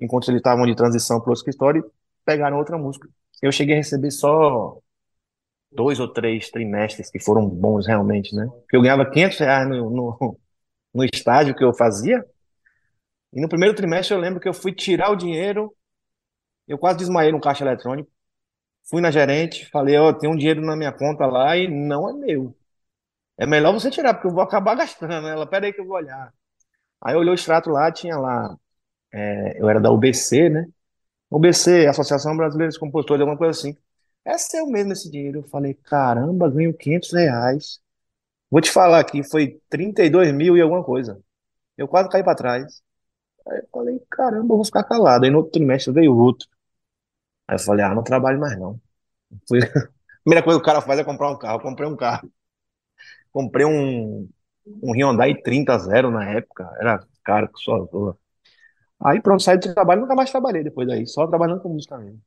enquanto 0.00 0.28
eles 0.30 0.40
estavam 0.40 0.66
de 0.66 0.76
transição 0.76 1.20
para 1.20 1.30
o 1.30 1.34
escritório, 1.34 1.90
pegaram 2.24 2.58
outra 2.58 2.78
música. 2.78 3.08
Eu 3.42 3.52
cheguei 3.52 3.74
a 3.74 3.78
receber 3.78 4.10
só 4.10 4.78
dois 5.76 6.00
ou 6.00 6.08
três 6.08 6.50
trimestres 6.50 7.10
que 7.10 7.20
foram 7.20 7.48
bons 7.48 7.86
realmente, 7.86 8.34
né? 8.34 8.46
Porque 8.46 8.76
eu 8.76 8.82
ganhava 8.82 9.08
500 9.08 9.38
reais 9.38 9.68
no, 9.68 9.90
no, 9.90 10.38
no 10.94 11.04
estágio 11.04 11.54
que 11.54 11.64
eu 11.64 11.74
fazia, 11.74 12.24
e 13.32 13.40
no 13.40 13.48
primeiro 13.48 13.74
trimestre 13.74 14.14
eu 14.14 14.20
lembro 14.20 14.40
que 14.40 14.48
eu 14.48 14.54
fui 14.54 14.72
tirar 14.72 15.10
o 15.10 15.16
dinheiro, 15.16 15.74
eu 16.66 16.78
quase 16.78 16.98
desmaiei 16.98 17.32
no 17.32 17.40
caixa 17.40 17.64
eletrônico, 17.64 18.10
fui 18.88 19.00
na 19.00 19.10
gerente, 19.10 19.66
falei, 19.70 19.96
ó, 19.98 20.08
oh, 20.08 20.14
tem 20.14 20.30
um 20.30 20.36
dinheiro 20.36 20.62
na 20.62 20.76
minha 20.76 20.92
conta 20.92 21.26
lá 21.26 21.56
e 21.56 21.68
não 21.68 22.08
é 22.08 22.12
meu. 22.14 22.56
É 23.38 23.46
melhor 23.46 23.72
você 23.72 23.90
tirar, 23.90 24.14
porque 24.14 24.28
eu 24.28 24.32
vou 24.32 24.42
acabar 24.42 24.74
gastando. 24.76 25.28
Ela, 25.28 25.46
pera 25.46 25.66
aí 25.66 25.72
que 25.72 25.80
eu 25.80 25.86
vou 25.86 25.96
olhar. 25.96 26.32
Aí 27.02 27.14
eu 27.14 27.20
olhei 27.20 27.32
o 27.32 27.34
extrato 27.34 27.70
lá, 27.70 27.92
tinha 27.92 28.18
lá, 28.18 28.56
é, 29.12 29.60
eu 29.60 29.68
era 29.68 29.80
da 29.80 29.90
UBC, 29.90 30.48
né? 30.50 30.66
UBC, 31.30 31.86
Associação 31.88 32.36
Brasileira 32.36 32.72
de 32.72 32.78
Compositores, 32.78 33.20
alguma 33.22 33.38
coisa 33.38 33.58
assim. 33.58 33.76
É 34.26 34.36
seu 34.38 34.66
mesmo 34.66 34.92
esse 34.92 35.10
dinheiro. 35.10 35.38
Eu 35.40 35.44
falei, 35.44 35.74
caramba, 35.74 36.50
ganho 36.50 36.74
500 36.76 37.12
reais. 37.12 37.80
Vou 38.50 38.60
te 38.60 38.70
falar 38.70 39.00
aqui, 39.00 39.22
foi 39.24 39.60
32 39.70 40.32
mil 40.34 40.56
e 40.56 40.60
alguma 40.62 40.84
coisa. 40.84 41.20
Eu 41.78 41.88
quase 41.88 42.08
caí 42.10 42.24
para 42.24 42.36
trás. 42.36 42.82
Aí 43.48 43.58
eu 43.60 43.68
falei, 43.72 44.00
caramba, 44.10 44.54
eu 44.54 44.58
vou 44.58 44.64
ficar 44.64 44.84
calado. 44.84 45.24
Aí 45.24 45.30
no 45.30 45.38
outro 45.38 45.52
trimestre 45.52 45.92
veio 45.94 46.16
outro. 46.16 46.48
Aí 47.48 47.56
eu 47.56 47.60
falei, 47.60 47.84
ah, 47.84 47.94
não 47.94 48.02
trabalho 48.02 48.40
mais 48.40 48.58
não. 48.58 48.80
Fui... 49.48 49.60
A 50.26 50.28
primeira 50.28 50.44
coisa 50.44 50.58
que 50.58 50.62
o 50.64 50.66
cara 50.66 50.80
faz 50.82 50.98
é 51.00 51.04
comprar 51.04 51.30
um 51.30 51.38
carro. 51.38 51.58
Eu 51.58 51.62
comprei 51.62 51.88
um 51.88 51.96
carro. 51.96 52.30
Comprei 53.32 53.66
um, 53.66 54.28
um 54.82 54.92
Hyundai 54.92 55.34
30 55.40 55.78
zero 55.78 56.10
na 56.10 56.28
época. 56.30 56.68
Era 56.80 57.04
caro 57.24 57.48
que 57.48 57.60
só. 57.60 57.86
Aí 59.00 59.20
pronto, 59.20 59.42
saí 59.42 59.58
do 59.58 59.72
trabalho 59.74 60.02
nunca 60.02 60.14
mais 60.14 60.30
trabalhei 60.30 60.62
depois 60.64 60.88
daí. 60.88 61.06
Só 61.06 61.26
trabalhando 61.26 61.60
com 61.60 61.68
música 61.68 61.98
mesmo. 61.98 62.20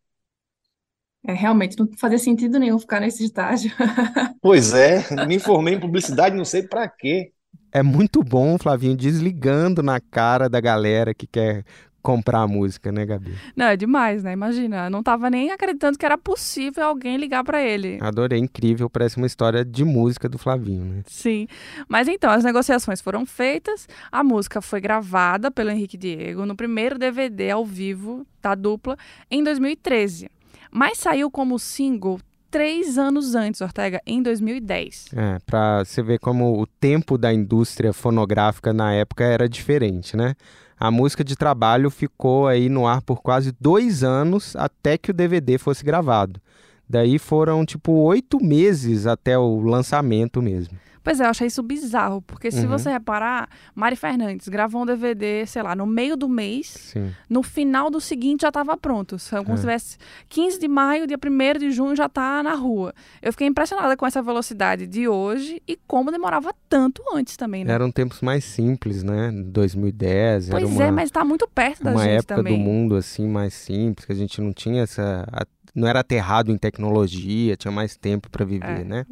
É, 1.25 1.33
realmente, 1.33 1.77
não 1.77 1.87
fazia 1.97 2.17
sentido 2.17 2.57
nenhum 2.59 2.79
ficar 2.79 2.99
nesse 2.99 3.23
estágio. 3.23 3.71
Pois 4.41 4.73
é, 4.73 5.03
me 5.27 5.37
formei 5.37 5.73
em 5.73 5.79
publicidade, 5.79 6.35
não 6.35 6.45
sei 6.45 6.63
para 6.63 6.87
quê. 6.87 7.33
É 7.73 7.83
muito 7.83 8.23
bom, 8.23 8.57
Flavinho, 8.57 8.95
desligando 8.95 9.83
na 9.83 9.99
cara 9.99 10.47
da 10.47 10.61
galera 10.61 11.13
que 11.13 11.27
quer 11.27 11.65
comprar 12.01 12.41
a 12.41 12.47
música, 12.47 12.91
né, 12.91 13.05
Gabi? 13.05 13.35
Não, 13.55 13.65
é 13.65 13.75
demais, 13.75 14.23
né? 14.23 14.31
Imagina, 14.31 14.89
não 14.89 15.03
tava 15.03 15.29
nem 15.29 15.51
acreditando 15.51 15.97
que 15.97 16.05
era 16.05 16.17
possível 16.17 16.85
alguém 16.85 17.17
ligar 17.17 17.43
para 17.43 17.61
ele. 17.61 17.97
Adorei, 18.01 18.39
incrível, 18.39 18.89
parece 18.89 19.17
uma 19.17 19.27
história 19.27 19.63
de 19.65 19.83
música 19.83 20.29
do 20.29 20.37
Flavinho, 20.37 20.85
né? 20.85 21.03
Sim. 21.05 21.47
Mas 21.87 22.07
então, 22.07 22.31
as 22.31 22.43
negociações 22.43 23.01
foram 23.01 23.25
feitas, 23.25 23.87
a 24.11 24.23
música 24.23 24.61
foi 24.61 24.79
gravada 24.79 25.51
pelo 25.51 25.69
Henrique 25.69 25.97
Diego 25.97 26.45
no 26.45 26.55
primeiro 26.55 26.97
DVD 26.97 27.51
ao 27.51 27.65
vivo 27.65 28.25
da 28.41 28.55
dupla 28.55 28.97
em 29.29 29.43
2013. 29.43 30.29
Mas 30.71 30.97
saiu 30.97 31.29
como 31.31 31.57
single 31.57 32.19
três 32.49 32.97
anos 32.97 33.35
antes, 33.35 33.61
Ortega, 33.61 34.01
em 34.05 34.21
2010. 34.21 35.09
É, 35.15 35.37
pra 35.45 35.83
você 35.83 36.01
ver 36.01 36.19
como 36.19 36.59
o 36.59 36.65
tempo 36.65 37.17
da 37.17 37.33
indústria 37.33 37.93
fonográfica 37.93 38.73
na 38.73 38.93
época 38.93 39.23
era 39.23 39.47
diferente, 39.47 40.17
né? 40.17 40.35
A 40.79 40.89
música 40.89 41.23
de 41.23 41.35
trabalho 41.35 41.89
ficou 41.89 42.47
aí 42.47 42.69
no 42.69 42.87
ar 42.87 43.01
por 43.01 43.21
quase 43.21 43.53
dois 43.59 44.03
anos 44.03 44.55
até 44.55 44.97
que 44.97 45.11
o 45.11 45.13
DVD 45.13 45.57
fosse 45.57 45.83
gravado. 45.83 46.39
Daí 46.87 47.19
foram 47.19 47.65
tipo 47.65 47.91
oito 47.91 48.43
meses 48.43 49.05
até 49.05 49.37
o 49.37 49.59
lançamento 49.59 50.41
mesmo. 50.41 50.75
Pois 51.03 51.19
é, 51.19 51.25
eu 51.25 51.29
achei 51.29 51.47
isso 51.47 51.63
bizarro, 51.63 52.21
porque 52.21 52.51
se 52.51 52.61
uhum. 52.61 52.67
você 52.67 52.89
reparar, 52.91 53.49
Mari 53.73 53.95
Fernandes 53.95 54.47
gravou 54.47 54.83
um 54.83 54.85
DVD, 54.85 55.45
sei 55.45 55.61
lá, 55.61 55.75
no 55.75 55.85
meio 55.85 56.15
do 56.15 56.27
mês, 56.27 56.67
Sim. 56.93 57.11
no 57.29 57.41
final 57.41 57.89
do 57.89 58.01
seguinte 58.01 58.41
já 58.41 58.49
estava 58.49 58.75
pronto. 58.77 59.17
Como 59.29 59.53
é. 59.53 59.55
se 59.55 59.61
tivesse 59.61 59.97
15 60.27 60.59
de 60.59 60.67
maio, 60.67 61.07
dia 61.07 61.17
1 61.17 61.59
de 61.59 61.71
junho 61.71 61.95
já 61.95 62.09
tá 62.09 62.43
na 62.43 62.53
rua. 62.53 62.93
Eu 63.21 63.31
fiquei 63.31 63.47
impressionada 63.47 63.95
com 63.95 64.05
essa 64.05 64.21
velocidade 64.21 64.87
de 64.87 65.07
hoje 65.07 65.61
e 65.67 65.77
como 65.87 66.11
demorava 66.11 66.53
tanto 66.67 67.01
antes 67.13 67.35
também, 67.37 67.63
né? 67.63 67.73
Eram 67.73 67.91
tempos 67.91 68.21
mais 68.21 68.43
simples, 68.43 69.03
né? 69.03 69.31
2010. 69.31 70.49
Pois 70.49 70.63
uma, 70.63 70.83
é, 70.83 70.91
mas 70.91 71.05
está 71.05 71.23
muito 71.23 71.47
perto 71.47 71.83
da 71.83 71.91
uma 71.91 72.03
gente 72.03 72.17
época 72.17 72.35
também. 72.35 72.57
do 72.57 72.63
mundo 72.63 72.95
assim 72.95 73.27
mais 73.27 73.53
simples, 73.53 74.05
que 74.05 74.11
a 74.11 74.15
gente 74.15 74.41
não 74.41 74.53
tinha 74.53 74.83
essa 74.83 75.27
não 75.75 75.87
era 75.87 75.99
aterrado 75.99 76.51
em 76.51 76.57
tecnologia, 76.57 77.55
tinha 77.55 77.71
mais 77.71 77.95
tempo 77.95 78.29
para 78.29 78.45
viver, 78.45 78.81
é. 78.81 78.83
né? 78.83 79.05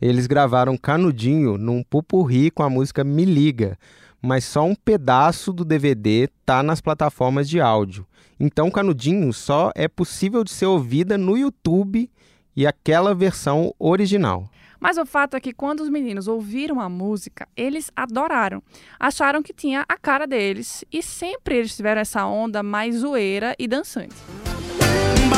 Eles 0.00 0.26
gravaram 0.26 0.76
Canudinho 0.76 1.56
num 1.58 1.82
pupurri 1.82 2.50
com 2.50 2.62
a 2.62 2.70
música 2.70 3.04
Me 3.04 3.24
Liga, 3.24 3.78
mas 4.20 4.44
só 4.44 4.64
um 4.64 4.74
pedaço 4.74 5.52
do 5.52 5.64
DVD 5.64 6.28
tá 6.44 6.62
nas 6.62 6.80
plataformas 6.80 7.48
de 7.48 7.60
áudio. 7.60 8.06
Então 8.38 8.70
Canudinho 8.70 9.32
só 9.32 9.70
é 9.74 9.88
possível 9.88 10.44
de 10.44 10.50
ser 10.50 10.66
ouvida 10.66 11.16
no 11.18 11.36
YouTube 11.36 12.10
e 12.56 12.66
aquela 12.66 13.14
versão 13.14 13.74
original. 13.78 14.48
Mas 14.82 14.98
o 14.98 15.06
fato 15.06 15.36
é 15.36 15.40
que 15.40 15.52
quando 15.52 15.80
os 15.80 15.88
meninos 15.88 16.26
ouviram 16.26 16.80
a 16.80 16.88
música, 16.88 17.46
eles 17.56 17.88
adoraram. 17.94 18.60
Acharam 18.98 19.40
que 19.40 19.52
tinha 19.52 19.84
a 19.88 19.96
cara 19.96 20.26
deles 20.26 20.84
e 20.92 21.00
sempre 21.04 21.58
eles 21.58 21.76
tiveram 21.76 22.00
essa 22.00 22.26
onda 22.26 22.64
mais 22.64 22.96
zoeira 22.96 23.54
e 23.60 23.68
dançante. 23.68 24.16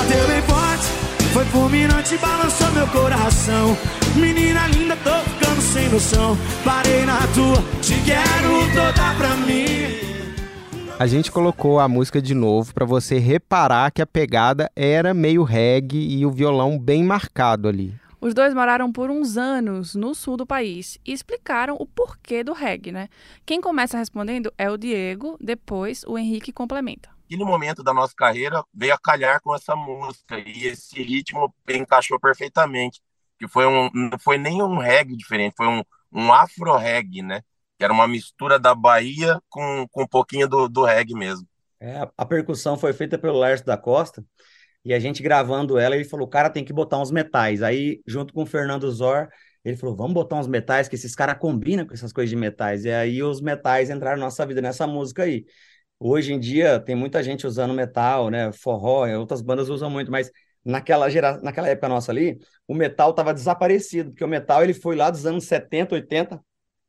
Bateu 0.04 0.28
bem 0.28 0.42
forte, 0.42 0.84
foi 1.32 1.44
fulminante, 1.46 2.18
balançou 2.18 2.70
meu 2.72 2.86
coração. 2.88 3.74
Menina 4.14 4.68
linda, 4.68 4.94
tô 4.96 5.18
ficando 5.30 5.62
sem 5.62 5.88
noção. 5.88 6.36
Parei 6.62 7.06
na 7.06 7.20
tua, 7.28 7.56
te 7.80 7.94
quero 8.04 8.70
toda 8.74 9.14
pra 9.14 9.34
mim. 9.46 9.64
A 10.98 11.06
gente 11.06 11.32
colocou 11.32 11.80
a 11.80 11.88
música 11.88 12.20
de 12.20 12.34
novo 12.34 12.74
para 12.74 12.84
você 12.84 13.18
reparar 13.18 13.90
que 13.92 14.02
a 14.02 14.06
pegada 14.06 14.70
era 14.76 15.14
meio 15.14 15.42
reggae 15.42 16.18
e 16.18 16.26
o 16.26 16.30
violão 16.30 16.78
bem 16.78 17.02
marcado 17.02 17.66
ali. 17.66 17.94
Os 18.20 18.34
dois 18.34 18.52
moraram 18.52 18.92
por 18.92 19.10
uns 19.10 19.38
anos 19.38 19.94
no 19.94 20.14
sul 20.14 20.36
do 20.36 20.44
país 20.44 20.98
e 21.04 21.14
explicaram 21.14 21.76
o 21.80 21.86
porquê 21.86 22.44
do 22.44 22.52
reggae, 22.52 22.92
né? 22.92 23.08
Quem 23.46 23.58
começa 23.58 23.96
respondendo 23.96 24.52
é 24.58 24.70
o 24.70 24.76
Diego, 24.76 25.38
depois 25.40 26.04
o 26.06 26.18
Henrique 26.18 26.52
complementa 26.52 27.13
aquele 27.34 27.44
momento 27.44 27.82
da 27.82 27.92
nossa 27.92 28.14
carreira 28.16 28.62
veio 28.72 28.94
a 28.94 28.98
calhar 28.98 29.40
com 29.42 29.54
essa 29.54 29.74
música 29.74 30.38
e 30.38 30.66
esse 30.66 31.02
ritmo 31.02 31.52
encaixou 31.68 32.18
perfeitamente. 32.20 33.00
Que 33.38 33.48
foi 33.48 33.66
um, 33.66 33.90
não 33.92 34.18
foi 34.18 34.38
nem 34.38 34.62
um 34.62 34.78
reggae 34.78 35.16
diferente, 35.16 35.54
foi 35.56 35.66
um, 35.66 35.82
um 36.12 36.32
afro 36.32 36.76
reggae, 36.76 37.22
né? 37.22 37.42
Que 37.76 37.84
era 37.84 37.92
uma 37.92 38.06
mistura 38.06 38.58
da 38.58 38.74
Bahia 38.74 39.40
com, 39.48 39.86
com 39.90 40.04
um 40.04 40.06
pouquinho 40.06 40.48
do, 40.48 40.68
do 40.68 40.84
reggae 40.84 41.14
mesmo. 41.14 41.46
É, 41.80 42.08
a 42.16 42.24
percussão 42.24 42.78
foi 42.78 42.92
feita 42.92 43.18
pelo 43.18 43.40
Lércio 43.40 43.66
da 43.66 43.76
Costa 43.76 44.24
e 44.84 44.94
a 44.94 45.00
gente 45.00 45.22
gravando 45.22 45.76
ela, 45.76 45.96
ele 45.96 46.04
falou: 46.04 46.28
cara, 46.28 46.48
tem 46.48 46.64
que 46.64 46.72
botar 46.72 47.00
uns 47.00 47.10
metais. 47.10 47.62
Aí, 47.62 48.00
junto 48.06 48.32
com 48.32 48.44
o 48.44 48.46
Fernando 48.46 48.88
Zor, 48.92 49.28
ele 49.64 49.76
falou: 49.76 49.96
vamos 49.96 50.14
botar 50.14 50.36
uns 50.36 50.46
metais, 50.46 50.86
que 50.88 50.94
esses 50.94 51.14
caras 51.16 51.36
combinam 51.38 51.84
com 51.84 51.94
essas 51.94 52.12
coisas 52.12 52.30
de 52.30 52.36
metais. 52.36 52.84
E 52.84 52.90
aí 52.90 53.20
os 53.22 53.40
metais 53.40 53.90
entraram 53.90 54.18
na 54.18 54.26
nossa 54.26 54.46
vida 54.46 54.60
nessa 54.62 54.86
música 54.86 55.24
aí. 55.24 55.44
Hoje 56.06 56.34
em 56.34 56.38
dia 56.38 56.78
tem 56.78 56.94
muita 56.94 57.22
gente 57.22 57.46
usando 57.46 57.72
metal, 57.72 58.28
né? 58.28 58.52
Forró, 58.52 59.06
outras 59.18 59.40
bandas 59.40 59.70
usam 59.70 59.88
muito, 59.88 60.10
mas 60.10 60.30
naquela, 60.62 61.08
gera... 61.08 61.38
naquela 61.40 61.66
época 61.68 61.88
nossa 61.88 62.12
ali, 62.12 62.38
o 62.68 62.74
metal 62.74 63.10
estava 63.10 63.32
desaparecido, 63.32 64.10
porque 64.10 64.22
o 64.22 64.28
metal 64.28 64.62
ele 64.62 64.74
foi 64.74 64.96
lá 64.96 65.10
dos 65.10 65.24
anos 65.24 65.44
70, 65.44 65.94
80, 65.94 66.38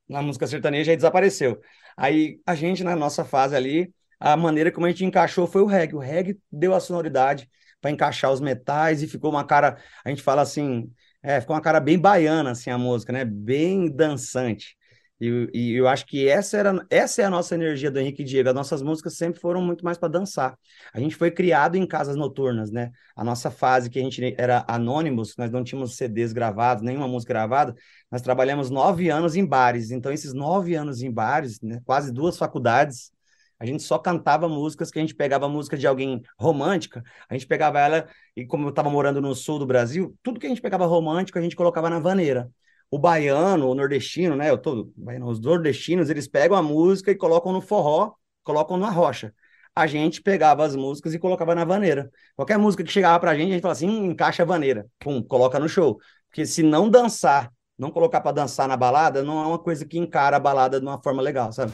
na 0.10 0.22
música 0.22 0.46
sertaneja 0.48 0.92
e 0.92 0.98
desapareceu. 0.98 1.62
Aí 1.96 2.42
a 2.46 2.56
gente, 2.56 2.84
na 2.84 2.94
nossa 2.96 3.24
fase 3.24 3.56
ali, 3.56 3.94
a 4.20 4.36
maneira 4.36 4.70
como 4.72 4.86
a 4.86 4.90
gente 4.90 5.06
encaixou 5.06 5.48
foi 5.48 5.62
o 5.62 5.66
reggae. 5.66 5.96
O 5.96 6.00
reggae 6.00 6.38
deu 6.52 6.74
a 6.74 6.80
sonoridade 6.82 7.50
para 7.80 7.92
encaixar 7.92 8.32
os 8.34 8.42
metais 8.42 9.02
e 9.02 9.08
ficou 9.08 9.30
uma 9.32 9.46
cara, 9.46 9.78
a 10.04 10.10
gente 10.10 10.22
fala 10.24 10.42
assim, 10.42 10.92
é, 11.24 11.40
ficou 11.40 11.56
uma 11.56 11.62
cara 11.62 11.80
bem 11.80 11.98
baiana 11.98 12.52
assim 12.52 12.70
a 12.70 12.78
música, 12.78 13.14
né? 13.14 13.24
Bem 13.24 13.90
dançante. 13.90 14.76
E, 15.20 15.50
e, 15.54 15.74
eu 15.74 15.88
acho 15.88 16.06
que 16.06 16.28
essa, 16.28 16.58
era, 16.58 16.86
essa 16.90 17.22
é 17.22 17.26
a 17.26 17.30
nossa 17.30 17.56
energia 17.56 17.90
do 17.90 18.00
Henrique 18.00 18.24
Diego. 18.24 18.50
As 18.50 18.56
nossas 18.56 18.82
músicas 18.82 19.16
sempre 19.16 19.40
foram 19.40 19.62
muito 19.62 19.84
mais 19.86 19.98
para 19.98 20.10
dançar. 20.10 20.58
A 20.94 21.00
gente 21.00 21.16
foi 21.16 21.32
criado 21.32 21.76
em 21.76 21.88
casas 21.88 22.18
noturnas, 22.18 22.70
né? 22.70 22.92
A 23.16 23.24
nossa 23.24 23.50
fase 23.50 23.90
que 23.90 23.98
a 23.98 24.02
gente 24.02 24.36
era 24.38 24.66
anônimos, 24.68 25.34
nós 25.38 25.50
não 25.50 25.64
tínhamos 25.64 25.96
CDs 25.96 26.34
gravados, 26.34 26.84
nenhuma 26.84 27.08
música 27.08 27.34
gravada. 27.34 27.74
Nós 28.12 28.22
trabalhamos 28.22 28.70
nove 28.70 29.10
anos 29.10 29.36
em 29.38 29.46
bares. 29.46 29.90
Então, 29.90 30.12
esses 30.12 30.34
nove 30.34 30.76
anos 30.76 31.02
em 31.02 31.12
bares, 31.12 31.62
né, 31.62 31.80
quase 31.86 32.12
duas 32.12 32.38
faculdades, 32.38 33.12
A 33.60 33.66
gente 33.66 33.84
só 33.84 33.98
cantava 33.98 34.50
músicas 34.50 34.92
que 34.92 35.00
a 35.00 35.02
gente 35.02 35.16
pegava 35.16 35.48
música 35.48 35.78
de 35.78 35.88
alguém 35.88 36.22
romântica, 36.38 37.02
a 37.30 37.34
gente 37.34 37.48
pegava 37.48 37.80
ela, 37.80 38.08
e 38.36 38.46
como 38.46 38.66
eu 38.66 38.70
estava 38.70 38.90
morando 38.90 39.22
no 39.22 39.34
sul 39.34 39.58
do 39.60 39.66
Brasil, 39.66 40.14
tudo 40.22 40.40
que 40.40 40.46
a 40.46 40.50
gente 40.50 40.62
pegava 40.62 40.86
romântico, 40.86 41.40
a 41.40 41.42
gente 41.42 41.56
colocava 41.56 41.90
na 41.90 42.00
vaneira. 42.00 42.52
O 42.96 42.98
baiano, 42.98 43.68
o 43.68 43.76
nordestino, 43.76 44.38
né? 44.38 44.50
Eu 44.50 44.58
tô, 44.58 44.90
os 45.26 45.42
nordestinos, 45.42 46.10
eles 46.10 46.30
pegam 46.30 46.56
a 46.56 46.62
música 46.62 47.12
e 47.12 47.16
colocam 47.16 47.52
no 47.52 47.60
forró, 47.60 48.14
colocam 48.42 48.78
na 48.78 48.90
rocha. 48.90 49.34
A 49.76 49.86
gente 49.86 50.22
pegava 50.22 50.64
as 50.64 50.78
músicas 50.78 51.14
e 51.14 51.20
colocava 51.20 51.54
na 51.54 51.66
vaneira. 51.66 52.10
Qualquer 52.38 52.58
música 52.58 52.86
que 52.86 52.90
chegava 52.90 53.20
pra 53.20 53.36
gente, 53.36 53.50
a 53.50 53.52
gente 53.52 53.62
falava 53.62 53.78
assim, 53.78 54.06
encaixa 54.06 54.44
a 54.44 54.46
vaneira. 54.46 54.86
Pum, 54.98 55.22
coloca 55.22 55.60
no 55.60 55.68
show. 55.68 56.00
Porque 56.30 56.46
se 56.46 56.64
não 56.64 56.90
dançar, 56.90 57.52
não 57.78 57.92
colocar 57.92 58.22
para 58.22 58.32
dançar 58.32 58.66
na 58.66 58.78
balada, 58.78 59.22
não 59.22 59.44
é 59.44 59.48
uma 59.48 59.60
coisa 59.60 59.86
que 59.86 60.00
encara 60.00 60.38
a 60.38 60.40
balada 60.40 60.80
de 60.80 60.86
uma 60.86 61.04
forma 61.04 61.22
legal, 61.22 61.52
sabe? 61.52 61.74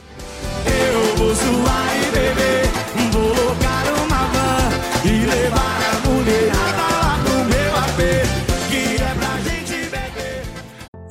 Eu 0.66 1.16
vou 1.18 1.32
suar 1.36 2.02
e 2.02 2.10
beber, 2.10 2.66
vou 3.12 3.28
locar 3.28 3.86
uma 3.94 4.26
van 4.26 5.08
e 5.08 5.24
levar 5.24 5.82
a 5.88 6.08
mulherada 6.08 6.81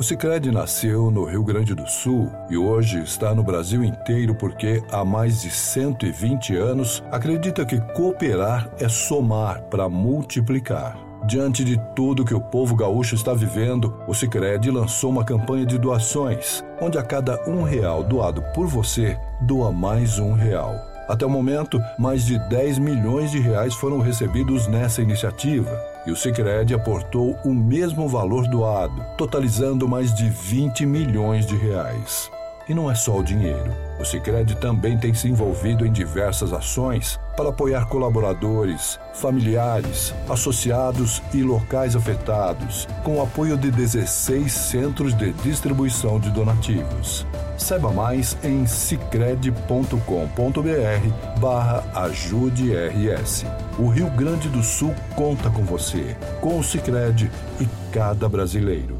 O 0.01 0.03
Cicred 0.03 0.49
nasceu 0.49 1.11
no 1.11 1.25
Rio 1.25 1.43
Grande 1.43 1.75
do 1.75 1.87
Sul 1.87 2.31
e 2.49 2.57
hoje 2.57 3.03
está 3.03 3.35
no 3.35 3.43
Brasil 3.43 3.83
inteiro 3.83 4.33
porque 4.33 4.81
há 4.91 5.05
mais 5.05 5.43
de 5.43 5.51
120 5.51 6.55
anos 6.55 7.03
acredita 7.11 7.63
que 7.63 7.79
cooperar 7.93 8.67
é 8.79 8.89
somar 8.89 9.61
para 9.65 9.87
multiplicar. 9.87 10.97
Diante 11.27 11.63
de 11.63 11.79
tudo 11.95 12.25
que 12.25 12.33
o 12.33 12.41
povo 12.41 12.75
gaúcho 12.75 13.13
está 13.13 13.31
vivendo, 13.31 13.95
o 14.07 14.15
Sicredi 14.15 14.71
lançou 14.71 15.11
uma 15.11 15.23
campanha 15.23 15.67
de 15.67 15.77
doações, 15.77 16.63
onde 16.81 16.97
a 16.97 17.03
cada 17.03 17.39
um 17.47 17.61
real 17.61 18.03
doado 18.03 18.41
por 18.55 18.65
você, 18.65 19.15
doa 19.41 19.71
mais 19.71 20.17
um 20.17 20.33
real. 20.33 20.73
Até 21.07 21.27
o 21.27 21.29
momento, 21.29 21.79
mais 21.99 22.25
de 22.25 22.39
10 22.49 22.79
milhões 22.79 23.29
de 23.29 23.39
reais 23.39 23.75
foram 23.75 23.99
recebidos 23.99 24.67
nessa 24.67 24.99
iniciativa. 24.99 25.90
E 26.05 26.11
o 26.11 26.15
Sicredi 26.15 26.73
aportou 26.73 27.37
o 27.45 27.53
mesmo 27.53 28.07
valor 28.07 28.47
doado, 28.47 29.05
totalizando 29.17 29.87
mais 29.87 30.13
de 30.13 30.29
20 30.29 30.85
milhões 30.85 31.45
de 31.45 31.55
reais. 31.55 32.31
E 32.67 32.73
não 32.73 32.89
é 32.89 32.95
só 32.95 33.19
o 33.19 33.23
dinheiro. 33.23 33.71
O 33.99 34.05
Sicredi 34.05 34.55
também 34.55 34.97
tem 34.97 35.13
se 35.13 35.27
envolvido 35.27 35.85
em 35.85 35.91
diversas 35.91 36.53
ações 36.53 37.19
para 37.37 37.49
apoiar 37.49 37.85
colaboradores, 37.87 38.99
familiares, 39.13 40.13
associados 40.27 41.21
e 41.33 41.43
locais 41.43 41.95
afetados, 41.95 42.87
com 43.03 43.17
o 43.17 43.21
apoio 43.21 43.55
de 43.55 43.69
16 43.69 44.51
centros 44.51 45.13
de 45.13 45.33
distribuição 45.33 46.19
de 46.19 46.31
donativos. 46.31 47.27
Saiba 47.61 47.91
mais 47.91 48.35
em 48.43 48.65
cicred.com.br 48.65 51.39
barra 51.39 52.05
ajude 52.05 52.71
RS. 52.73 53.45
O 53.77 53.87
Rio 53.87 54.09
Grande 54.09 54.49
do 54.49 54.63
Sul 54.63 54.95
conta 55.15 55.47
com 55.51 55.63
você, 55.63 56.17
com 56.41 56.57
o 56.57 56.63
Cicred 56.63 57.29
e 57.61 57.93
cada 57.93 58.27
brasileiro. 58.27 58.97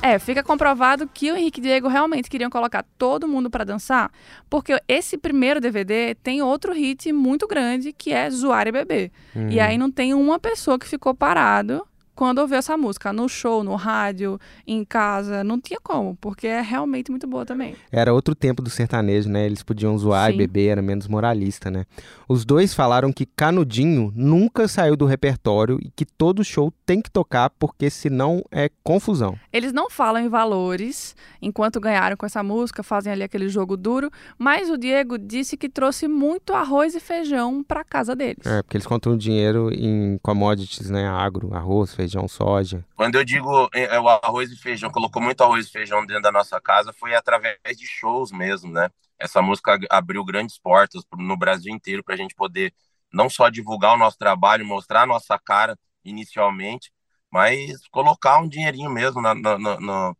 É, 0.00 0.16
fica 0.20 0.44
comprovado 0.44 1.10
que 1.12 1.32
o 1.32 1.36
Henrique 1.36 1.58
e 1.58 1.64
Diego 1.64 1.88
realmente 1.88 2.30
queriam 2.30 2.48
colocar 2.48 2.84
todo 2.96 3.26
mundo 3.26 3.50
para 3.50 3.64
dançar, 3.64 4.08
porque 4.48 4.80
esse 4.86 5.18
primeiro 5.18 5.60
DVD 5.60 6.14
tem 6.22 6.40
outro 6.40 6.72
hit 6.72 7.12
muito 7.12 7.48
grande 7.48 7.92
que 7.92 8.12
é 8.12 8.30
Zoar 8.30 8.68
e 8.68 8.72
Beber. 8.72 9.10
Hum. 9.34 9.48
E 9.50 9.58
aí 9.58 9.76
não 9.76 9.90
tem 9.90 10.14
uma 10.14 10.38
pessoa 10.38 10.78
que 10.78 10.86
ficou 10.86 11.16
parado 11.16 11.84
quando 12.20 12.40
ouviu 12.40 12.58
essa 12.58 12.76
música, 12.76 13.14
no 13.14 13.30
show, 13.30 13.64
no 13.64 13.76
rádio, 13.76 14.38
em 14.66 14.84
casa, 14.84 15.42
não 15.42 15.58
tinha 15.58 15.80
como, 15.82 16.14
porque 16.20 16.46
é 16.46 16.60
realmente 16.60 17.10
muito 17.10 17.26
boa 17.26 17.46
também. 17.46 17.74
Era 17.90 18.12
outro 18.12 18.34
tempo 18.34 18.60
do 18.60 18.68
sertanejo, 18.68 19.30
né? 19.30 19.46
Eles 19.46 19.62
podiam 19.62 19.96
zoar 19.96 20.28
Sim. 20.28 20.34
e 20.34 20.36
beber, 20.36 20.68
era 20.68 20.82
menos 20.82 21.08
moralista, 21.08 21.70
né? 21.70 21.86
Os 22.28 22.44
dois 22.44 22.74
falaram 22.74 23.10
que 23.10 23.24
Canudinho 23.24 24.12
nunca 24.14 24.68
saiu 24.68 24.96
do 24.96 25.06
repertório 25.06 25.78
e 25.80 25.90
que 25.90 26.04
todo 26.04 26.44
show 26.44 26.70
tem 26.84 27.00
que 27.00 27.10
tocar, 27.10 27.48
porque 27.58 27.88
senão 27.88 28.44
é 28.50 28.68
confusão. 28.84 29.34
Eles 29.50 29.72
não 29.72 29.88
falam 29.88 30.22
em 30.22 30.28
valores, 30.28 31.16
enquanto 31.40 31.80
ganharam 31.80 32.18
com 32.18 32.26
essa 32.26 32.42
música, 32.42 32.82
fazem 32.82 33.14
ali 33.14 33.22
aquele 33.22 33.48
jogo 33.48 33.78
duro, 33.78 34.10
mas 34.38 34.68
o 34.68 34.76
Diego 34.76 35.16
disse 35.16 35.56
que 35.56 35.70
trouxe 35.70 36.06
muito 36.06 36.52
arroz 36.52 36.94
e 36.94 37.00
feijão 37.00 37.64
para 37.64 37.82
casa 37.82 38.14
deles. 38.14 38.44
É, 38.44 38.62
porque 38.62 38.76
eles 38.76 38.86
contam 38.86 39.16
dinheiro 39.16 39.72
em 39.72 40.18
commodities, 40.22 40.90
né? 40.90 41.08
Agro, 41.08 41.54
arroz, 41.54 41.94
feijão 41.94 42.09
feijão, 42.10 42.26
soja. 42.26 42.84
Quando 42.96 43.14
eu 43.14 43.24
digo 43.24 43.68
é, 43.72 43.94
é, 43.94 44.00
o 44.00 44.08
arroz 44.08 44.50
e 44.50 44.56
feijão, 44.56 44.90
colocou 44.90 45.22
muito 45.22 45.42
arroz 45.42 45.66
e 45.66 45.70
feijão 45.70 46.04
dentro 46.04 46.22
da 46.22 46.32
nossa 46.32 46.60
casa, 46.60 46.92
foi 46.92 47.14
através 47.14 47.58
de 47.76 47.86
shows 47.86 48.32
mesmo, 48.32 48.72
né? 48.72 48.90
Essa 49.18 49.40
música 49.40 49.78
abriu 49.88 50.24
grandes 50.24 50.58
portas 50.58 51.02
no 51.16 51.36
Brasil 51.36 51.72
inteiro 51.72 52.02
para 52.02 52.14
a 52.14 52.18
gente 52.18 52.34
poder 52.34 52.72
não 53.12 53.28
só 53.28 53.48
divulgar 53.48 53.94
o 53.94 53.98
nosso 53.98 54.18
trabalho, 54.18 54.64
mostrar 54.64 55.02
a 55.02 55.06
nossa 55.06 55.38
cara 55.38 55.78
inicialmente, 56.04 56.90
mas 57.30 57.86
colocar 57.90 58.38
um 58.38 58.48
dinheirinho 58.48 58.90
mesmo 58.90 59.20
na, 59.20 59.34
na, 59.34 59.58
na, 59.58 59.80
no, 59.80 60.16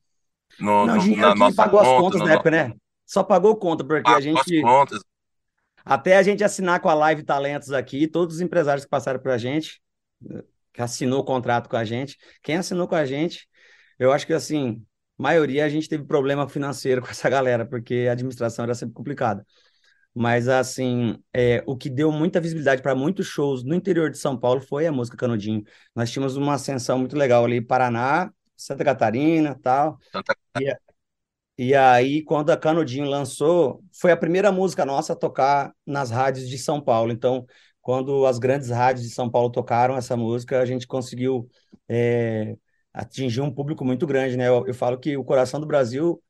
no, 0.59 0.87
não, 0.87 0.97
no, 0.97 1.17
na 1.17 1.35
nossa 1.35 1.57
pagou 1.57 1.81
conta. 1.81 1.91
As 1.91 2.01
contas 2.01 2.21
no, 2.21 2.27
na 2.27 2.33
época, 2.35 2.51
né? 2.51 2.75
Só 3.07 3.25
pagou 3.25 3.57
conta, 3.57 3.85
porque 3.85 4.11
a 4.11 4.21
gente. 4.21 4.39
As 4.39 4.63
contas. 4.63 5.01
Até 5.83 6.19
a 6.19 6.23
gente 6.23 6.45
assinar 6.45 6.79
com 6.81 6.91
a 6.91 6.95
Live 6.95 7.23
Talentos 7.23 7.73
aqui, 7.73 8.07
todos 8.07 8.37
os 8.37 8.41
empresários 8.43 8.85
que 8.85 8.91
passaram 8.91 9.19
para 9.19 9.35
a 9.35 9.39
gente, 9.39 9.81
que 10.73 10.83
assinou 10.83 11.21
o 11.21 11.25
contrato 11.25 11.69
com 11.69 11.77
a 11.77 11.85
gente. 11.85 12.19
Quem 12.43 12.57
assinou 12.57 12.89
com 12.89 12.95
a 12.95 13.05
gente, 13.05 13.49
eu 13.99 14.13
acho 14.13 14.27
que 14.27 14.33
assim, 14.33 14.85
maioria 15.17 15.65
a 15.65 15.69
gente 15.69 15.89
teve 15.89 16.05
problema 16.05 16.49
financeiro 16.49 17.03
com 17.03 17.09
essa 17.09 17.29
galera, 17.29 17.67
porque 17.67 18.07
a 18.09 18.13
administração 18.13 18.65
era 18.65 18.75
sempre 18.75 18.95
complicada. 18.95 19.45
Mas 20.15 20.49
assim, 20.49 21.17
é, 21.33 21.63
o 21.67 21.77
que 21.77 21.89
deu 21.89 22.11
muita 22.11 22.41
visibilidade 22.41 22.83
para 22.83 22.95
muitos 22.95 23.27
shows 23.27 23.63
no 23.63 23.75
interior 23.75 24.11
de 24.11 24.19
São 24.19 24.37
Paulo 24.37 24.61
foi 24.61 24.87
a 24.87 24.93
música 24.93 25.17
Canudinho. 25.17 25.63
Nós 25.95 26.11
tínhamos 26.11 26.37
uma 26.37 26.55
ascensão 26.55 26.99
muito 26.99 27.17
legal 27.17 27.45
ali, 27.45 27.61
Paraná, 27.61 28.33
Santa 28.57 28.85
Catarina, 28.85 29.57
tal. 29.63 29.99
Santa... 30.13 30.35
E, 30.61 30.75
e 31.59 31.75
aí, 31.75 32.25
quando 32.25 32.51
a 32.51 32.57
Canudinho 32.57 33.07
lançou, 33.07 33.85
foi 33.93 34.11
a 34.11 34.17
primeira 34.17 34.51
música 34.51 34.85
nossa 34.85 35.13
a 35.13 35.17
tocar 35.17 35.73
nas 35.87 36.11
rádios 36.11 36.49
de 36.49 36.59
São 36.59 36.81
Paulo. 36.81 37.13
Então, 37.13 37.47
quando 37.83 38.27
as 38.27 38.39
grandes 38.39 38.71
rádios 38.71 39.07
de 39.07 39.15
São 39.15 39.31
Paulo 39.31 39.51
tocaram 39.51 39.97
essa 39.97 40.17
música, 40.17 40.61
a 40.61 40.67
gente 40.67 40.87
conseguiu 40.87 41.49
é, 41.89 42.57
atingir 42.93 43.41
um 43.41 43.53
público 43.53 43.85
muito 43.85 44.07
grande, 44.07 44.37
né? 44.37 44.49
Eu, 44.49 44.67
eu, 44.67 44.75
falo 44.75 44.99
que 44.99 45.17
o 45.17 45.25
coração 45.25 45.61
do 45.61 45.67
Brasil, 45.67 46.23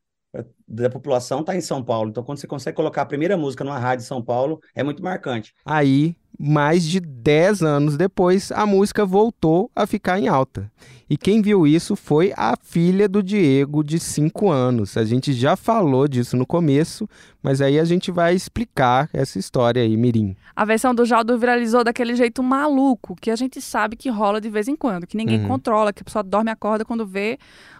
da 0.66 0.88
população, 0.88 1.40
está 1.40 1.56
em 1.56 1.60
São 1.60 1.82
Paulo. 1.82 2.10
Então, 2.10 2.22
quando 2.22 2.38
você 2.38 2.46
consegue 2.46 2.76
colocar 2.76 3.02
a 3.02 3.06
primeira 3.06 3.36
música 3.36 3.64
numa 3.64 3.78
rádio 3.78 4.02
de 4.02 4.08
São 4.08 4.22
Paulo, 4.22 4.60
é 4.74 4.82
muito 4.82 5.02
marcante. 5.02 5.52
Aí, 5.64 6.14
mais 6.38 6.84
de 6.84 7.00
10 7.00 7.62
anos 7.62 7.96
depois, 7.96 8.52
a 8.52 8.64
música 8.64 9.04
voltou 9.04 9.70
a 9.74 9.86
ficar 9.86 10.20
em 10.20 10.28
alta. 10.28 10.70
E 11.08 11.16
quem 11.16 11.42
viu 11.42 11.66
isso 11.66 11.96
foi 11.96 12.32
a 12.36 12.54
filha 12.62 13.08
do 13.08 13.20
Diego, 13.20 13.82
de 13.82 13.98
5 13.98 14.48
anos. 14.48 14.96
A 14.96 15.04
gente 15.04 15.32
já 15.32 15.56
falou 15.56 16.06
disso 16.06 16.36
no 16.36 16.46
começo, 16.46 17.08
mas 17.42 17.60
aí 17.60 17.80
a 17.80 17.84
gente 17.84 18.12
vai 18.12 18.32
explicar 18.32 19.10
essa 19.12 19.36
história 19.36 19.82
aí, 19.82 19.96
Mirim. 19.96 20.36
A 20.54 20.64
versão 20.64 20.94
do 20.94 21.04
Jaldo 21.04 21.36
viralizou 21.36 21.82
daquele 21.82 22.14
jeito 22.14 22.44
maluco, 22.44 23.16
que 23.20 23.32
a 23.32 23.36
gente 23.36 23.60
sabe 23.60 23.96
que 23.96 24.08
rola 24.08 24.40
de 24.40 24.48
vez 24.48 24.68
em 24.68 24.76
quando, 24.76 25.04
que 25.04 25.16
ninguém 25.16 25.40
uhum. 25.40 25.48
controla, 25.48 25.92
que 25.92 26.02
a 26.02 26.04
pessoa 26.04 26.22
dorme 26.22 26.48
e 26.48 26.52
acorda 26.52 26.84
quando 26.84 27.04
vê 27.04 27.36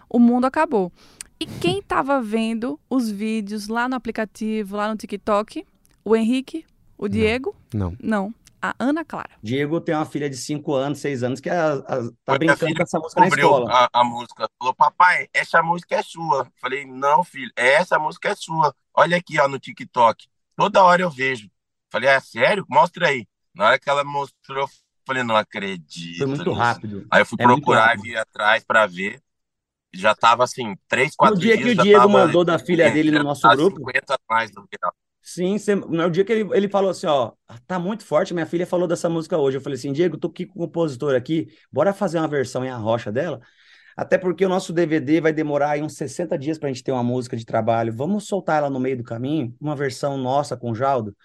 o 0.09 0.19
mundo 0.19 0.43
acabou. 0.43 0.91
E 1.41 1.45
quem 1.59 1.79
estava 1.79 2.21
vendo 2.21 2.79
os 2.87 3.09
vídeos 3.09 3.67
lá 3.67 3.89
no 3.89 3.95
aplicativo, 3.95 4.77
lá 4.77 4.87
no 4.87 4.95
TikTok? 4.95 5.65
O 6.05 6.15
Henrique? 6.15 6.67
O 6.95 7.09
Diego? 7.09 7.55
Não. 7.73 7.97
Não 7.99 8.31
a 8.61 8.75
Ana 8.77 9.03
Clara. 9.03 9.31
Diego 9.41 9.81
tem 9.81 9.95
uma 9.95 10.05
filha 10.05 10.29
de 10.29 10.37
5 10.37 10.71
anos, 10.71 10.99
6 10.99 11.23
anos, 11.23 11.39
que 11.39 11.49
é 11.49 11.57
a, 11.57 11.73
a, 11.73 12.11
tá 12.23 12.37
brincando 12.37 12.75
com 12.75 12.83
essa 12.83 12.99
música 12.99 13.21
na 13.21 13.27
escola. 13.27 13.71
A, 13.71 13.89
a 13.91 14.03
música. 14.03 14.47
Falou, 14.59 14.75
papai, 14.75 15.27
essa 15.33 15.63
música 15.63 15.95
é 15.95 16.03
sua. 16.03 16.47
Falei, 16.61 16.85
não, 16.85 17.23
filho, 17.23 17.51
essa 17.55 17.97
música 17.97 18.29
é 18.29 18.35
sua. 18.35 18.71
Olha 18.93 19.17
aqui, 19.17 19.39
ó, 19.39 19.47
no 19.47 19.57
TikTok. 19.57 20.27
Toda 20.55 20.83
hora 20.83 21.01
eu 21.01 21.09
vejo. 21.09 21.49
Falei, 21.89 22.07
é 22.07 22.19
sério? 22.19 22.63
Mostra 22.69 23.07
aí. 23.07 23.27
Na 23.55 23.65
hora 23.65 23.79
que 23.79 23.89
ela 23.89 24.03
mostrou, 24.03 24.69
falei, 25.07 25.23
não 25.23 25.35
acredito. 25.35 26.19
Foi 26.19 26.27
muito 26.27 26.49
nisso. 26.49 26.53
rápido. 26.53 27.07
Aí 27.09 27.21
eu 27.21 27.25
fui 27.25 27.37
é 27.39 27.43
procurar 27.43 27.97
e 27.97 28.01
vi 28.03 28.15
atrás 28.15 28.63
para 28.63 28.85
ver. 28.85 29.19
Já 29.93 30.15
tava 30.15 30.43
assim, 30.43 30.75
três, 30.87 31.15
quatro 31.15 31.39
dias. 31.39 31.57
No 31.57 31.63
dia 31.63 31.75
que 31.75 31.79
o 31.79 31.83
Diego 31.83 32.09
mandou 32.09 32.45
da 32.45 32.57
filha 32.57 32.89
dele 32.91 33.11
no 33.11 33.23
nosso 33.23 33.47
grupo. 33.49 33.77
50 33.77 34.17
mais 34.29 34.51
do 34.51 34.65
que 34.67 34.77
Sim, 35.23 35.55
no 35.87 36.09
dia 36.09 36.25
que 36.25 36.31
ele, 36.33 36.49
ele 36.53 36.67
falou 36.67 36.89
assim, 36.89 37.05
ó, 37.05 37.31
tá 37.67 37.77
muito 37.77 38.03
forte, 38.03 38.33
minha 38.33 38.45
filha 38.45 38.65
falou 38.65 38.87
dessa 38.87 39.07
música 39.07 39.37
hoje. 39.37 39.57
Eu 39.57 39.61
falei 39.61 39.77
assim, 39.77 39.93
Diego, 39.93 40.17
tô 40.17 40.27
aqui 40.27 40.45
com 40.45 40.59
o 40.59 40.63
compositor 40.63 41.15
aqui, 41.15 41.47
bora 41.71 41.93
fazer 41.93 42.17
uma 42.17 42.27
versão 42.27 42.65
em 42.65 42.69
arrocha 42.69 43.11
dela? 43.11 43.39
Até 43.95 44.17
porque 44.17 44.43
o 44.43 44.49
nosso 44.49 44.73
DVD 44.73 45.21
vai 45.21 45.31
demorar 45.31 45.71
aí 45.71 45.81
uns 45.83 45.93
60 45.95 46.37
dias 46.37 46.57
pra 46.57 46.69
gente 46.69 46.83
ter 46.83 46.91
uma 46.91 47.03
música 47.03 47.37
de 47.37 47.45
trabalho. 47.45 47.93
Vamos 47.95 48.27
soltar 48.27 48.57
ela 48.57 48.69
no 48.69 48.79
meio 48.79 48.97
do 48.97 49.03
caminho, 49.03 49.55
uma 49.59 49.75
versão 49.75 50.17
nossa 50.17 50.57
com 50.57 50.71
o 50.71 50.75
Jaldo, 50.75 51.15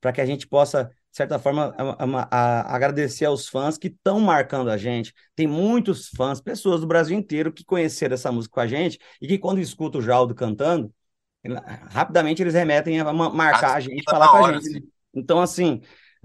para 0.00 0.12
que 0.12 0.20
a 0.20 0.26
gente 0.26 0.48
possa, 0.48 0.90
de 1.14 1.18
certa 1.18 1.38
forma, 1.38 1.72
a, 1.78 2.04
a, 2.04 2.60
a 2.62 2.74
agradecer 2.74 3.24
aos 3.24 3.48
fãs 3.48 3.78
que 3.78 3.86
estão 3.86 4.18
marcando 4.18 4.68
a 4.68 4.76
gente. 4.76 5.14
Tem 5.36 5.46
muitos 5.46 6.08
fãs, 6.08 6.40
pessoas 6.40 6.80
do 6.80 6.88
Brasil 6.88 7.16
inteiro 7.16 7.52
que 7.52 7.64
conheceram 7.64 8.14
essa 8.14 8.32
música 8.32 8.54
com 8.54 8.60
a 8.60 8.66
gente 8.66 8.98
e 9.22 9.28
que 9.28 9.38
quando 9.38 9.60
escuta 9.60 9.98
o 9.98 10.02
Jaldo 10.02 10.34
cantando, 10.34 10.92
rapidamente 11.88 12.42
eles 12.42 12.54
remetem 12.54 12.98
a 12.98 13.12
marcar 13.12 13.76
a 13.76 13.80
gente, 13.80 14.02
falar 14.10 14.28
com 14.28 14.44
a 14.44 14.52
gente. 14.54 14.84
Então, 15.14 15.40
assim, 15.40 15.80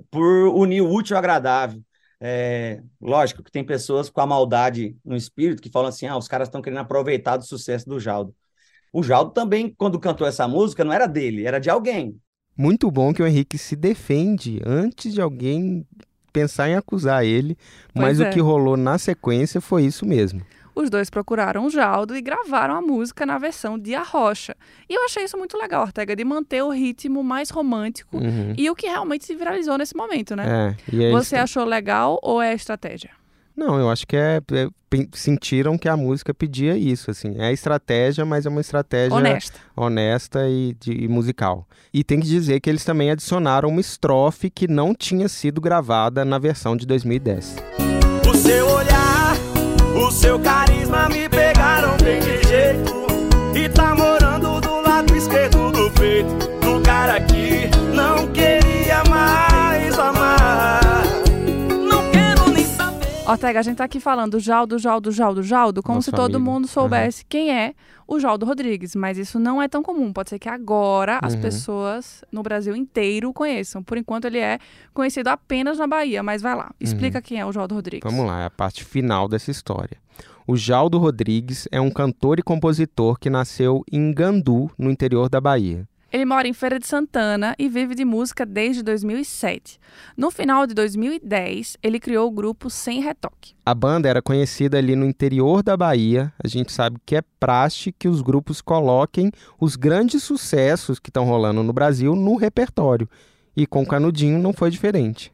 por 0.10 0.47
unir 0.56 0.82
o 0.82 0.91
útil 0.91 1.15
ao 1.15 1.19
agradável. 1.19 1.80
É, 2.19 2.82
lógico 2.99 3.43
que 3.43 3.52
tem 3.52 3.63
pessoas 3.63 4.10
com 4.10 4.21
a 4.21 4.25
maldade 4.25 4.97
no 5.06 5.15
espírito 5.15 5.62
que 5.62 5.69
falam 5.69 5.89
assim: 5.89 6.08
ah, 6.08 6.17
os 6.17 6.28
caras 6.28 6.47
estão 6.47 6.63
querendo 6.63 6.80
aproveitar 6.80 7.38
do 7.38 7.45
sucesso 7.45 7.88
do 7.88 7.99
Jaldo. 7.99 8.36
O 8.91 9.04
Jaldo 9.04 9.34
também, 9.34 9.71
quando 9.71 9.99
cantou 9.99 10.25
essa 10.25 10.47
música, 10.47 10.84
não 10.84 10.91
era 10.91 11.06
dele, 11.06 11.45
era 11.45 11.60
de 11.60 11.69
alguém. 11.69 12.19
Muito 12.59 12.91
bom 12.91 13.13
que 13.13 13.23
o 13.23 13.27
Henrique 13.27 13.57
se 13.57 13.75
defende 13.75 14.61
antes 14.65 15.13
de 15.13 15.21
alguém 15.21 15.85
pensar 16.33 16.69
em 16.69 16.75
acusar 16.75 17.23
ele, 17.23 17.57
pois 17.93 18.05
mas 18.05 18.19
é. 18.19 18.29
o 18.29 18.33
que 18.33 18.39
rolou 18.39 18.75
na 18.75 18.97
sequência 18.97 19.61
foi 19.61 19.85
isso 19.85 20.05
mesmo 20.05 20.41
os 20.79 20.89
dois 20.89 21.09
procuraram 21.09 21.65
o 21.65 21.69
Jaldo 21.69 22.15
e 22.15 22.21
gravaram 22.21 22.73
a 22.73 22.81
música 22.81 23.25
na 23.25 23.37
versão 23.37 23.77
de 23.77 23.93
Arrocha. 23.93 24.55
E 24.87 24.93
eu 24.93 25.03
achei 25.03 25.23
isso 25.23 25.37
muito 25.37 25.57
legal, 25.57 25.83
Ortega, 25.83 26.15
de 26.15 26.23
manter 26.23 26.63
o 26.63 26.69
ritmo 26.69 27.23
mais 27.23 27.49
romântico 27.49 28.17
uhum. 28.17 28.53
e 28.57 28.69
o 28.69 28.75
que 28.75 28.87
realmente 28.87 29.25
se 29.25 29.35
viralizou 29.35 29.77
nesse 29.77 29.95
momento, 29.95 30.35
né? 30.35 30.75
É, 30.89 31.11
Você 31.11 31.35
achou 31.35 31.65
legal 31.65 32.17
ou 32.23 32.41
é 32.41 32.53
estratégia? 32.53 33.11
Não, 33.59 33.77
eu 33.77 33.89
acho 33.89 34.07
que 34.07 34.15
é, 34.15 34.41
é, 34.53 34.69
sentiram 35.11 35.77
que 35.77 35.89
a 35.89 35.97
música 35.97 36.33
pedia 36.33 36.77
isso, 36.77 37.11
assim. 37.11 37.35
É 37.37 37.51
estratégia, 37.51 38.23
mas 38.23 38.45
é 38.45 38.49
uma 38.49 38.61
estratégia 38.61 39.13
honesta, 39.13 39.59
honesta 39.75 40.47
e, 40.47 40.73
de, 40.79 40.93
e 40.93 41.09
musical. 41.09 41.67
E 41.93 42.01
tem 42.01 42.21
que 42.21 42.25
dizer 42.25 42.61
que 42.61 42.69
eles 42.69 42.85
também 42.85 43.11
adicionaram 43.11 43.67
uma 43.67 43.81
estrofe 43.81 44.49
que 44.49 44.65
não 44.65 44.95
tinha 44.95 45.27
sido 45.27 45.59
gravada 45.59 46.23
na 46.23 46.39
versão 46.39 46.77
de 46.77 46.87
2010. 46.87 47.57
O 48.25 48.33
seu 48.33 48.65
olhar 48.65 49.35
o 49.93 50.09
seu 50.09 50.39
carisma 50.39 51.09
me 51.09 51.27
pegaram 51.27 51.97
bem 51.97 52.21
de 52.21 52.47
jeito. 52.47 52.93
E 53.53 53.67
tá 53.67 53.93
morando 53.93 54.61
do 54.61 54.81
lado 54.81 55.13
esquerdo 55.17 55.68
Ortega, 63.31 63.59
a 63.59 63.61
gente 63.61 63.77
tá 63.77 63.83
aqui 63.83 63.99
falando 63.99 64.39
Jaldo, 64.39 64.79
Jaldo, 64.79 65.11
Jaldo, 65.11 65.43
Jaldo, 65.43 65.83
como 65.83 66.01
se 66.01 66.11
todo 66.11 66.39
mundo 66.39 66.67
soubesse 66.67 67.21
uhum. 67.21 67.27
quem 67.29 67.51
é 67.51 67.73
o 68.07 68.19
Jaldo 68.19 68.45
Rodrigues, 68.45 68.95
mas 68.95 69.17
isso 69.17 69.39
não 69.39 69.61
é 69.61 69.67
tão 69.67 69.83
comum. 69.83 70.11
Pode 70.11 70.29
ser 70.29 70.39
que 70.39 70.49
agora 70.49 71.13
uhum. 71.13 71.19
as 71.27 71.35
pessoas 71.35 72.23
no 72.31 72.41
Brasil 72.41 72.75
inteiro 72.75 73.31
conheçam. 73.31 73.83
Por 73.83 73.97
enquanto 73.97 74.25
ele 74.25 74.39
é 74.39 74.57
conhecido 74.93 75.27
apenas 75.27 75.77
na 75.77 75.85
Bahia, 75.85 76.23
mas 76.23 76.41
vai 76.41 76.55
lá. 76.55 76.71
Explica 76.79 77.19
uhum. 77.19 77.21
quem 77.21 77.39
é 77.39 77.45
o 77.45 77.51
Jaldo 77.51 77.75
Rodrigues. 77.75 78.09
Vamos 78.09 78.25
lá, 78.25 78.41
é 78.41 78.45
a 78.45 78.49
parte 78.49 78.83
final 78.83 79.27
dessa 79.27 79.51
história. 79.51 79.97
O 80.47 80.57
Jaldo 80.57 80.97
Rodrigues 80.97 81.67
é 81.71 81.79
um 81.79 81.91
cantor 81.91 82.39
e 82.39 82.41
compositor 82.41 83.19
que 83.19 83.29
nasceu 83.29 83.83
em 83.91 84.11
Gandu, 84.11 84.71
no 84.75 84.89
interior 84.89 85.29
da 85.29 85.39
Bahia. 85.39 85.87
Ele 86.11 86.25
mora 86.25 86.47
em 86.47 86.53
Feira 86.53 86.79
de 86.79 86.87
Santana 86.87 87.55
e 87.59 87.69
vive 87.69 87.93
de 87.93 88.03
música 88.03 88.43
desde 88.43 88.81
2007. 88.81 89.79
No 90.17 90.31
final 90.31 90.65
de 90.65 90.73
2010, 90.73 91.77
ele 91.83 91.99
criou 91.99 92.27
o 92.27 92.31
grupo 92.31 92.67
Sem 92.67 92.99
Retoque. 92.99 93.53
A 93.63 93.75
banda 93.75 94.09
era 94.09 94.19
conhecida 94.19 94.79
ali 94.79 94.95
no 94.95 95.05
interior 95.05 95.61
da 95.61 95.77
Bahia. 95.77 96.33
A 96.43 96.47
gente 96.47 96.71
sabe 96.71 96.97
que 97.05 97.15
é 97.15 97.21
praxe 97.39 97.91
que 97.91 98.07
os 98.07 98.21
grupos 98.21 98.59
coloquem 98.59 99.31
os 99.59 99.75
grandes 99.75 100.23
sucessos 100.23 100.97
que 100.97 101.11
estão 101.11 101.25
rolando 101.25 101.61
no 101.61 101.71
Brasil 101.71 102.15
no 102.15 102.35
repertório. 102.35 103.07
E 103.55 103.67
com 103.67 103.85
Canudinho 103.85 104.39
não 104.39 104.51
foi 104.51 104.71
diferente. 104.71 105.31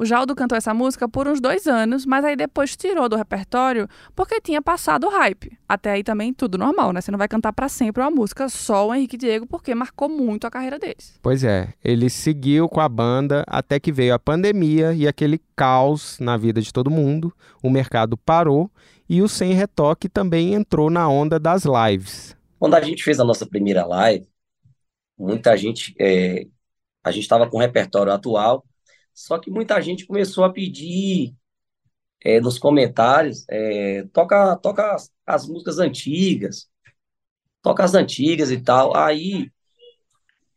O 0.00 0.04
Jaldo 0.04 0.36
cantou 0.36 0.56
essa 0.56 0.72
música 0.72 1.08
por 1.08 1.26
uns 1.26 1.40
dois 1.40 1.66
anos, 1.66 2.06
mas 2.06 2.24
aí 2.24 2.36
depois 2.36 2.76
tirou 2.76 3.08
do 3.08 3.16
repertório 3.16 3.88
porque 4.14 4.40
tinha 4.40 4.62
passado 4.62 5.08
o 5.08 5.10
hype. 5.10 5.58
Até 5.68 5.90
aí 5.90 6.04
também 6.04 6.32
tudo 6.32 6.56
normal, 6.56 6.92
né? 6.92 7.00
Você 7.00 7.10
não 7.10 7.18
vai 7.18 7.26
cantar 7.26 7.52
para 7.52 7.68
sempre 7.68 8.00
uma 8.00 8.10
música 8.10 8.48
só 8.48 8.86
o 8.86 8.94
Henrique 8.94 9.16
Diego 9.16 9.44
porque 9.44 9.74
marcou 9.74 10.08
muito 10.08 10.46
a 10.46 10.50
carreira 10.52 10.78
deles. 10.78 11.18
Pois 11.20 11.42
é, 11.42 11.74
ele 11.84 12.08
seguiu 12.08 12.68
com 12.68 12.80
a 12.80 12.88
banda 12.88 13.42
até 13.48 13.80
que 13.80 13.90
veio 13.90 14.14
a 14.14 14.20
pandemia 14.20 14.92
e 14.94 15.08
aquele 15.08 15.40
caos 15.56 16.16
na 16.20 16.36
vida 16.36 16.62
de 16.62 16.72
todo 16.72 16.88
mundo. 16.88 17.34
O 17.60 17.68
mercado 17.68 18.16
parou 18.16 18.70
e 19.08 19.20
o 19.20 19.28
Sem 19.28 19.52
Retoque 19.52 20.08
também 20.08 20.54
entrou 20.54 20.90
na 20.90 21.08
onda 21.08 21.40
das 21.40 21.64
lives. 21.64 22.36
Quando 22.56 22.76
a 22.76 22.80
gente 22.80 23.02
fez 23.02 23.18
a 23.18 23.24
nossa 23.24 23.44
primeira 23.44 23.84
live, 23.84 24.28
muita 25.18 25.56
gente. 25.56 25.92
É, 25.98 26.46
a 27.02 27.10
gente 27.10 27.24
estava 27.24 27.50
com 27.50 27.56
o 27.56 27.60
repertório 27.60 28.12
atual 28.12 28.64
só 29.18 29.36
que 29.36 29.50
muita 29.50 29.80
gente 29.82 30.06
começou 30.06 30.44
a 30.44 30.52
pedir 30.52 31.34
é, 32.24 32.40
nos 32.40 32.56
comentários, 32.56 33.44
é, 33.48 34.04
toca, 34.12 34.56
toca 34.58 34.94
as, 34.94 35.12
as, 35.26 35.48
músicas 35.48 35.80
antigas, 35.80 36.70
toca 37.60 37.82
as 37.82 37.94
antigas 37.94 38.52
e 38.52 38.60
tal. 38.62 38.96
Aí 38.96 39.50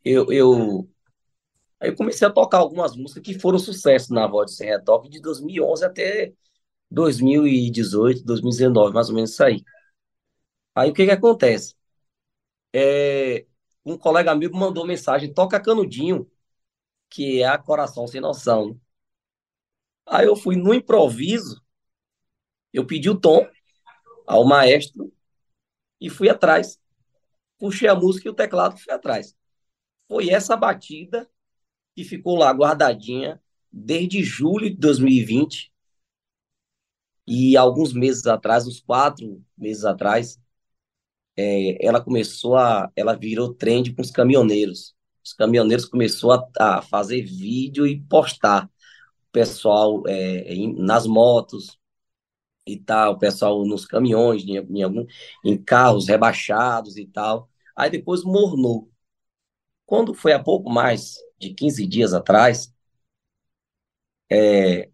eu, 0.04 0.32
eu, 0.32 0.88
aí 1.80 1.90
eu 1.90 1.96
comecei 1.96 2.26
a 2.26 2.30
tocar 2.30 2.58
algumas 2.58 2.96
músicas 2.96 3.24
que 3.24 3.38
foram 3.38 3.58
sucesso 3.58 4.14
na 4.14 4.28
voz 4.28 4.52
de 4.52 4.56
Sem 4.56 4.68
Retoque 4.68 5.08
de 5.10 5.20
2011 5.20 5.84
até 5.84 6.32
2018, 6.88 8.24
2019, 8.24 8.94
mais 8.94 9.08
ou 9.08 9.14
menos 9.16 9.32
isso 9.32 9.42
aí. 9.42 9.64
Aí 10.74 10.90
o 10.90 10.94
que 10.94 11.04
que 11.04 11.10
acontece? 11.10 11.74
É, 12.72 13.44
um 13.84 13.98
colega 13.98 14.30
amigo 14.30 14.56
mandou 14.56 14.86
mensagem, 14.86 15.34
toca 15.34 15.60
canudinho 15.60 16.30
que 17.12 17.42
é 17.42 17.46
a 17.46 17.58
Coração 17.58 18.06
Sem 18.06 18.22
Noção. 18.22 18.80
Aí 20.06 20.26
eu 20.26 20.34
fui 20.34 20.56
no 20.56 20.72
improviso, 20.72 21.62
eu 22.72 22.86
pedi 22.86 23.10
o 23.10 23.20
tom 23.20 23.46
ao 24.26 24.44
maestro 24.46 25.12
e 26.00 26.08
fui 26.08 26.30
atrás. 26.30 26.80
Puxei 27.58 27.88
a 27.88 27.94
música 27.94 28.28
e 28.28 28.30
o 28.30 28.34
teclado 28.34 28.78
fui 28.78 28.92
atrás. 28.92 29.36
Foi 30.08 30.30
essa 30.30 30.56
batida 30.56 31.30
que 31.94 32.02
ficou 32.02 32.36
lá 32.36 32.50
guardadinha 32.50 33.40
desde 33.70 34.24
julho 34.24 34.70
de 34.70 34.76
2020. 34.76 35.70
E 37.26 37.56
alguns 37.56 37.92
meses 37.92 38.26
atrás, 38.26 38.66
uns 38.66 38.80
quatro 38.80 39.44
meses 39.56 39.84
atrás, 39.84 40.40
é, 41.36 41.86
ela 41.86 42.02
começou 42.02 42.56
a. 42.56 42.90
Ela 42.96 43.14
virou 43.14 43.54
trend 43.54 43.94
com 43.94 44.02
os 44.02 44.10
caminhoneiros 44.10 44.94
os 45.24 45.32
caminhoneiros 45.32 45.84
começou 45.84 46.32
a, 46.32 46.48
a 46.58 46.82
fazer 46.82 47.22
vídeo 47.22 47.86
e 47.86 48.00
postar. 48.02 48.66
O 48.66 49.32
pessoal 49.32 50.02
é, 50.06 50.52
em, 50.52 50.74
nas 50.74 51.06
motos 51.06 51.78
e 52.66 52.78
tal, 52.78 53.14
o 53.14 53.18
pessoal 53.18 53.64
nos 53.66 53.86
caminhões, 53.86 54.44
em, 54.44 54.56
em, 54.56 54.82
algum, 54.82 55.06
em 55.44 55.56
carros 55.62 56.08
rebaixados 56.08 56.96
e 56.96 57.06
tal. 57.06 57.48
Aí 57.76 57.90
depois 57.90 58.24
mornou. 58.24 58.90
Quando 59.86 60.14
foi 60.14 60.32
há 60.32 60.42
pouco 60.42 60.70
mais 60.70 61.16
de 61.38 61.54
15 61.54 61.86
dias 61.86 62.14
atrás, 62.14 62.72
é, 64.30 64.88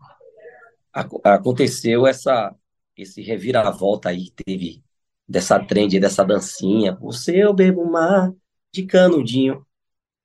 aconteceu 1.25 2.07
essa 2.07 2.55
esse 2.97 3.23
reviravolta 3.23 4.09
aí 4.09 4.31
teve 4.31 4.83
dessa 5.29 5.63
trend, 5.65 6.01
dessa 6.01 6.25
dancinha, 6.25 6.99
o 7.01 7.13
seu 7.13 7.55
bebo 7.55 7.85
mar 7.89 8.33
de 8.73 8.85
canudinho. 8.85 9.65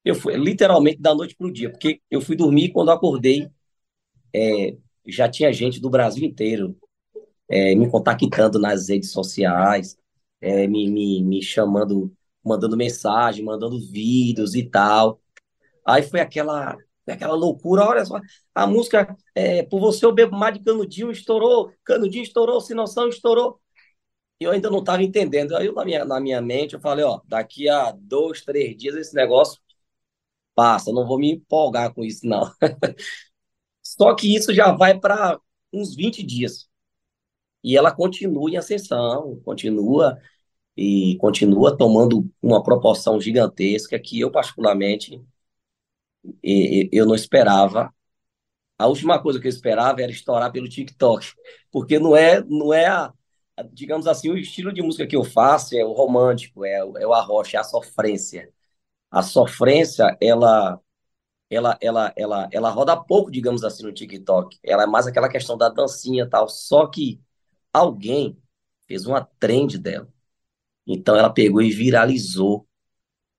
Eu 0.04 0.16
fui 0.16 0.36
literalmente 0.38 1.00
da 1.02 1.16
noite 1.16 1.36
para 1.36 1.48
o 1.48 1.52
dia, 1.52 1.70
porque 1.70 2.02
eu 2.12 2.22
fui 2.22 2.36
dormir 2.36 2.72
quando 2.72 2.92
acordei, 2.92 3.50
é, 4.34 4.76
já 5.08 5.30
tinha 5.30 5.54
gente 5.54 5.80
do 5.80 5.90
Brasil 5.90 6.24
inteiro 6.26 6.78
é, 7.50 7.76
me 7.76 7.90
contactando 7.90 8.60
nas 8.60 8.90
redes 8.90 9.12
sociais, 9.12 9.98
é, 10.42 10.68
me, 10.68 10.90
me, 10.90 11.24
me 11.24 11.42
chamando, 11.42 12.12
mandando 12.44 12.78
mensagem, 12.78 13.46
mandando 13.46 13.80
vídeos 13.80 14.56
e 14.56 14.64
tal. 14.64 15.22
Aí 15.86 16.04
foi 16.04 16.20
aquela, 16.20 16.76
aquela 17.08 17.36
loucura, 17.36 17.84
olha 17.86 18.06
só, 18.06 18.20
a 18.56 18.68
música 18.68 19.16
é, 19.36 19.64
Por 19.64 19.80
Você 19.80 20.06
Eu 20.06 20.14
Bebo 20.14 20.36
Mais 20.38 20.58
de 20.58 20.64
Canudinho 20.64 21.12
estourou, 21.12 21.72
Canudinho 21.84 22.24
estourou, 22.24 22.62
Se 22.62 22.74
Noção 22.74 23.08
estourou. 23.10 23.60
Eu 24.40 24.52
ainda 24.52 24.70
não 24.70 24.80
estava 24.80 25.04
entendendo. 25.04 25.56
Aí 25.56 25.72
na 25.72 25.86
minha, 25.86 26.06
na 26.06 26.20
minha 26.20 26.42
mente 26.42 26.76
eu 26.76 26.82
falei, 26.82 27.06
ó, 27.06 27.22
daqui 27.28 27.70
a 27.70 27.92
dois, 27.92 28.42
três 28.44 28.76
dias 28.76 28.96
esse 28.96 29.16
negócio 29.16 29.62
passa, 30.56 30.92
não 30.92 31.08
vou 31.08 31.20
me 31.20 31.34
empolgar 31.34 31.94
com 31.94 32.04
isso, 32.04 32.26
não. 32.28 32.52
Só 33.82 34.16
que 34.16 34.36
isso 34.36 34.54
já 34.54 34.72
vai 34.72 35.00
para 35.00 35.40
uns 35.72 35.96
20 35.96 36.24
dias. 36.24 36.68
E 37.64 37.78
ela 37.78 37.92
continua 37.92 38.50
em 38.52 38.58
ascensão, 38.58 39.40
continua 39.46 40.20
e 40.78 41.18
continua 41.20 41.78
tomando 41.78 42.30
uma 42.42 42.64
proporção 42.64 43.22
gigantesca 43.22 44.00
que 44.00 44.20
eu, 44.20 44.32
particularmente, 44.32 45.22
eu 46.92 47.06
não 47.06 47.16
esperava. 47.16 47.94
A 48.78 48.88
última 48.88 49.22
coisa 49.22 49.40
que 49.40 49.48
eu 49.48 49.50
esperava 49.50 50.02
era 50.02 50.12
estourar 50.12 50.52
pelo 50.52 50.70
TikTok, 50.70 51.28
porque 51.72 52.00
não 52.00 52.16
é, 52.16 52.44
não 52.44 52.74
é 52.74 52.88
a, 52.88 53.14
digamos 53.72 54.08
assim, 54.08 54.30
o 54.30 54.38
estilo 54.38 54.74
de 54.74 54.82
música 54.82 55.08
que 55.08 55.16
eu 55.16 55.24
faço 55.24 55.76
é 55.78 55.86
o 55.86 55.94
romântico, 55.94 56.66
é, 56.66 56.78
é 56.80 57.08
o 57.08 57.14
arrocha, 57.14 57.58
é 57.58 57.60
a 57.60 57.64
sofrência 57.64 58.52
a 59.14 59.24
sofrência, 59.24 60.18
ela, 60.22 60.82
ela, 61.50 61.78
ela, 61.82 62.14
ela, 62.18 62.50
ela 62.52 62.70
roda 62.72 62.98
pouco, 62.98 63.32
digamos 63.32 63.64
assim, 63.64 63.84
no 63.84 63.94
TikTok. 63.94 64.60
Ela 64.64 64.84
é 64.84 64.88
mais 64.88 65.08
aquela 65.08 65.30
questão 65.30 65.58
da 65.58 65.70
dancinha 65.70 66.26
e 66.26 66.30
tal. 66.30 66.50
Só 66.50 66.88
que 66.88 67.22
alguém 67.74 68.38
fez 68.88 69.06
uma 69.08 69.22
trend 69.40 69.78
dela. 69.80 70.10
Então 70.88 71.16
ela 71.18 71.30
pegou 71.32 71.62
e 71.62 71.72
viralizou. 71.72 72.68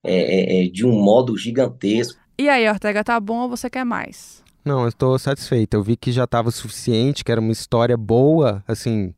é, 0.04 0.62
é, 0.62 0.66
é, 0.66 0.68
de 0.70 0.86
um 0.86 0.92
modo 0.92 1.36
gigantesco. 1.36 2.20
E 2.38 2.48
aí, 2.48 2.68
Ortega, 2.68 3.04
tá 3.04 3.18
bom 3.20 3.42
ou 3.42 3.48
você 3.48 3.68
quer 3.70 3.84
mais? 3.84 4.44
Não, 4.64 4.82
eu 4.82 4.88
estou 4.88 5.18
satisfeito. 5.18 5.74
Eu 5.74 5.82
vi 5.82 5.96
que 5.96 6.10
já 6.12 6.24
estava 6.24 6.50
suficiente, 6.50 7.24
que 7.24 7.30
era 7.30 7.40
uma 7.40 7.52
história 7.52 7.96
boa, 7.96 8.64
assim, 8.66 9.14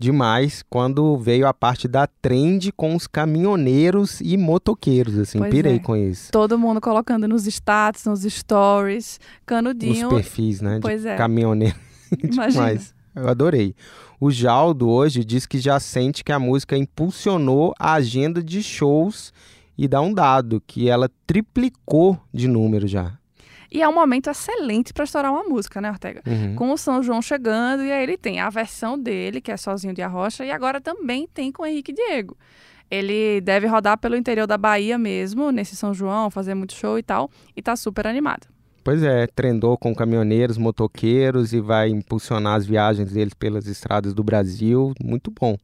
demais, 0.00 0.64
quando 0.70 1.18
veio 1.18 1.46
a 1.46 1.52
parte 1.52 1.86
da 1.86 2.06
trend 2.06 2.72
com 2.72 2.96
os 2.96 3.06
caminhoneiros 3.06 4.20
e 4.22 4.38
motoqueiros, 4.38 5.18
assim, 5.18 5.38
Pois 5.38 5.50
pirei 5.50 5.76
é. 5.76 5.78
com 5.78 5.94
isso. 5.94 6.32
Todo 6.32 6.58
mundo 6.58 6.80
colocando 6.80 7.28
nos 7.28 7.46
status, 7.46 8.06
nos 8.06 8.22
stories, 8.22 9.20
canudinho. 9.44 10.08
Os 10.08 10.14
perfis, 10.14 10.62
né, 10.62 10.78
Pois 10.80 11.04
é. 11.04 11.16
caminhoneiro. 11.16 11.76
Imagina. 12.24 12.80
Eu 13.14 13.28
adorei. 13.28 13.74
O 14.18 14.30
Jaldo 14.30 14.88
hoje 14.88 15.22
diz 15.22 15.44
que 15.44 15.58
já 15.58 15.78
sente 15.78 16.24
que 16.24 16.32
a 16.32 16.38
música 16.38 16.76
impulsionou 16.76 17.74
a 17.78 17.92
agenda 17.94 18.42
de 18.42 18.62
shows 18.62 19.34
e 19.76 19.86
dá 19.86 20.00
um 20.00 20.14
dado, 20.14 20.62
que 20.66 20.88
ela 20.88 21.10
triplicou 21.26 22.18
de 22.32 22.48
número 22.48 22.86
já. 22.86 23.19
E 23.70 23.82
é 23.82 23.88
um 23.88 23.94
momento 23.94 24.28
excelente 24.28 24.92
para 24.92 25.04
estourar 25.04 25.32
uma 25.32 25.44
música, 25.44 25.80
né, 25.80 25.90
Ortega? 25.90 26.22
Uhum. 26.26 26.54
Com 26.56 26.72
o 26.72 26.76
São 26.76 27.02
João 27.02 27.22
chegando, 27.22 27.84
e 27.84 27.92
aí 27.92 28.02
ele 28.02 28.16
tem 28.16 28.40
a 28.40 28.50
versão 28.50 28.98
dele, 28.98 29.40
que 29.40 29.52
é 29.52 29.56
Sozinho 29.56 29.94
de 29.94 30.02
Arrocha, 30.02 30.44
e 30.44 30.50
agora 30.50 30.80
também 30.80 31.28
tem 31.32 31.52
com 31.52 31.62
o 31.62 31.66
Henrique 31.66 31.92
Diego. 31.92 32.36
Ele 32.90 33.40
deve 33.40 33.68
rodar 33.68 33.96
pelo 33.98 34.16
interior 34.16 34.46
da 34.46 34.58
Bahia 34.58 34.98
mesmo, 34.98 35.52
nesse 35.52 35.76
São 35.76 35.94
João, 35.94 36.30
fazer 36.30 36.54
muito 36.54 36.74
show 36.74 36.98
e 36.98 37.02
tal, 37.02 37.30
e 37.54 37.62
tá 37.62 37.76
super 37.76 38.06
animado. 38.06 38.48
Pois 38.82 39.02
é, 39.02 39.26
trendou 39.26 39.76
com 39.76 39.94
caminhoneiros, 39.94 40.56
motoqueiros 40.56 41.52
e 41.52 41.60
vai 41.60 41.90
impulsionar 41.90 42.56
as 42.56 42.66
viagens 42.66 43.12
deles 43.12 43.34
pelas 43.34 43.66
estradas 43.66 44.14
do 44.14 44.24
Brasil. 44.24 44.94
Muito 45.00 45.30
bom. 45.30 45.56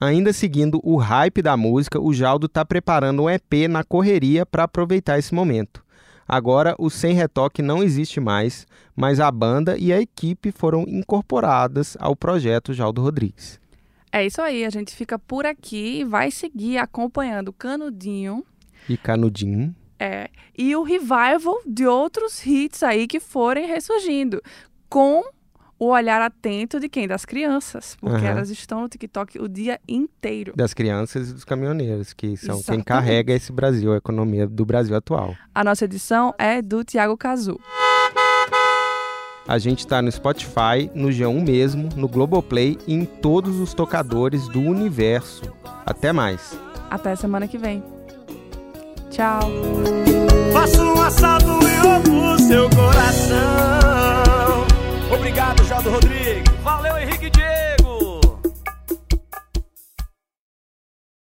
Ainda 0.00 0.32
seguindo 0.32 0.80
o 0.82 0.96
hype 0.96 1.40
da 1.40 1.56
música, 1.56 2.00
o 2.00 2.12
Jaldo 2.12 2.46
está 2.46 2.64
preparando 2.64 3.22
um 3.22 3.30
EP 3.30 3.68
na 3.70 3.84
correria 3.84 4.44
para 4.44 4.64
aproveitar 4.64 5.18
esse 5.18 5.32
momento. 5.32 5.83
Agora, 6.26 6.74
o 6.78 6.88
Sem 6.88 7.14
Retoque 7.14 7.60
não 7.62 7.82
existe 7.82 8.18
mais, 8.20 8.66
mas 8.96 9.20
a 9.20 9.30
banda 9.30 9.76
e 9.78 9.92
a 9.92 10.00
equipe 10.00 10.50
foram 10.52 10.84
incorporadas 10.88 11.96
ao 12.00 12.16
projeto 12.16 12.72
Jaldo 12.72 13.02
Rodrigues. 13.02 13.60
É 14.10 14.24
isso 14.24 14.40
aí, 14.40 14.64
a 14.64 14.70
gente 14.70 14.94
fica 14.94 15.18
por 15.18 15.44
aqui 15.44 16.00
e 16.00 16.04
vai 16.04 16.30
seguir 16.30 16.78
acompanhando 16.78 17.52
Canudinho 17.52 18.44
E 18.88 18.96
Canudinho. 18.96 19.74
é, 19.98 20.28
e 20.56 20.74
o 20.76 20.82
revival 20.82 21.60
de 21.66 21.86
outros 21.86 22.44
hits 22.46 22.82
aí 22.82 23.06
que 23.06 23.18
forem 23.18 23.66
ressurgindo, 23.66 24.40
com 24.88 25.22
o 25.78 25.86
olhar 25.86 26.20
atento 26.22 26.78
de 26.78 26.88
quem? 26.88 27.06
Das 27.08 27.24
crianças, 27.24 27.96
porque 28.00 28.16
Aham. 28.16 28.26
elas 28.28 28.50
estão 28.50 28.82
no 28.82 28.88
TikTok 28.88 29.38
o 29.38 29.48
dia 29.48 29.80
inteiro. 29.88 30.52
Das 30.56 30.72
crianças 30.74 31.30
e 31.30 31.32
dos 31.32 31.44
caminhoneiros, 31.44 32.12
que 32.12 32.36
são 32.36 32.54
quem 32.54 32.60
Exatamente. 32.60 32.84
carrega 32.84 33.32
esse 33.32 33.52
Brasil, 33.52 33.92
a 33.92 33.96
economia 33.96 34.46
do 34.46 34.64
Brasil 34.64 34.96
atual. 34.96 35.34
A 35.54 35.64
nossa 35.64 35.84
edição 35.84 36.34
é 36.38 36.62
do 36.62 36.84
Tiago 36.84 37.16
Cazu. 37.16 37.58
A 39.46 39.58
gente 39.58 39.80
está 39.80 40.00
no 40.00 40.10
Spotify, 40.10 40.90
no 40.94 41.08
G1 41.08 41.44
mesmo, 41.46 41.90
no 41.96 42.08
Globoplay 42.08 42.78
e 42.86 42.94
em 42.94 43.04
todos 43.04 43.60
os 43.60 43.74
tocadores 43.74 44.48
do 44.48 44.60
universo. 44.60 45.42
Até 45.84 46.12
mais. 46.12 46.58
Até 46.90 47.14
semana 47.14 47.46
que 47.46 47.58
vem. 47.58 47.82
Tchau. 49.10 49.50
Faço 50.52 50.82
um 50.82 51.02
assalto 51.02 51.46
e 51.46 51.76
roubo 51.86 52.38
seu 52.38 52.70
coração. 52.70 53.93
Obrigado, 55.24 55.64
Jaldo 55.66 55.90
Rodrigues. 55.90 56.44
Valeu, 56.62 56.98
Henrique 56.98 57.30
Diego. 57.30 57.63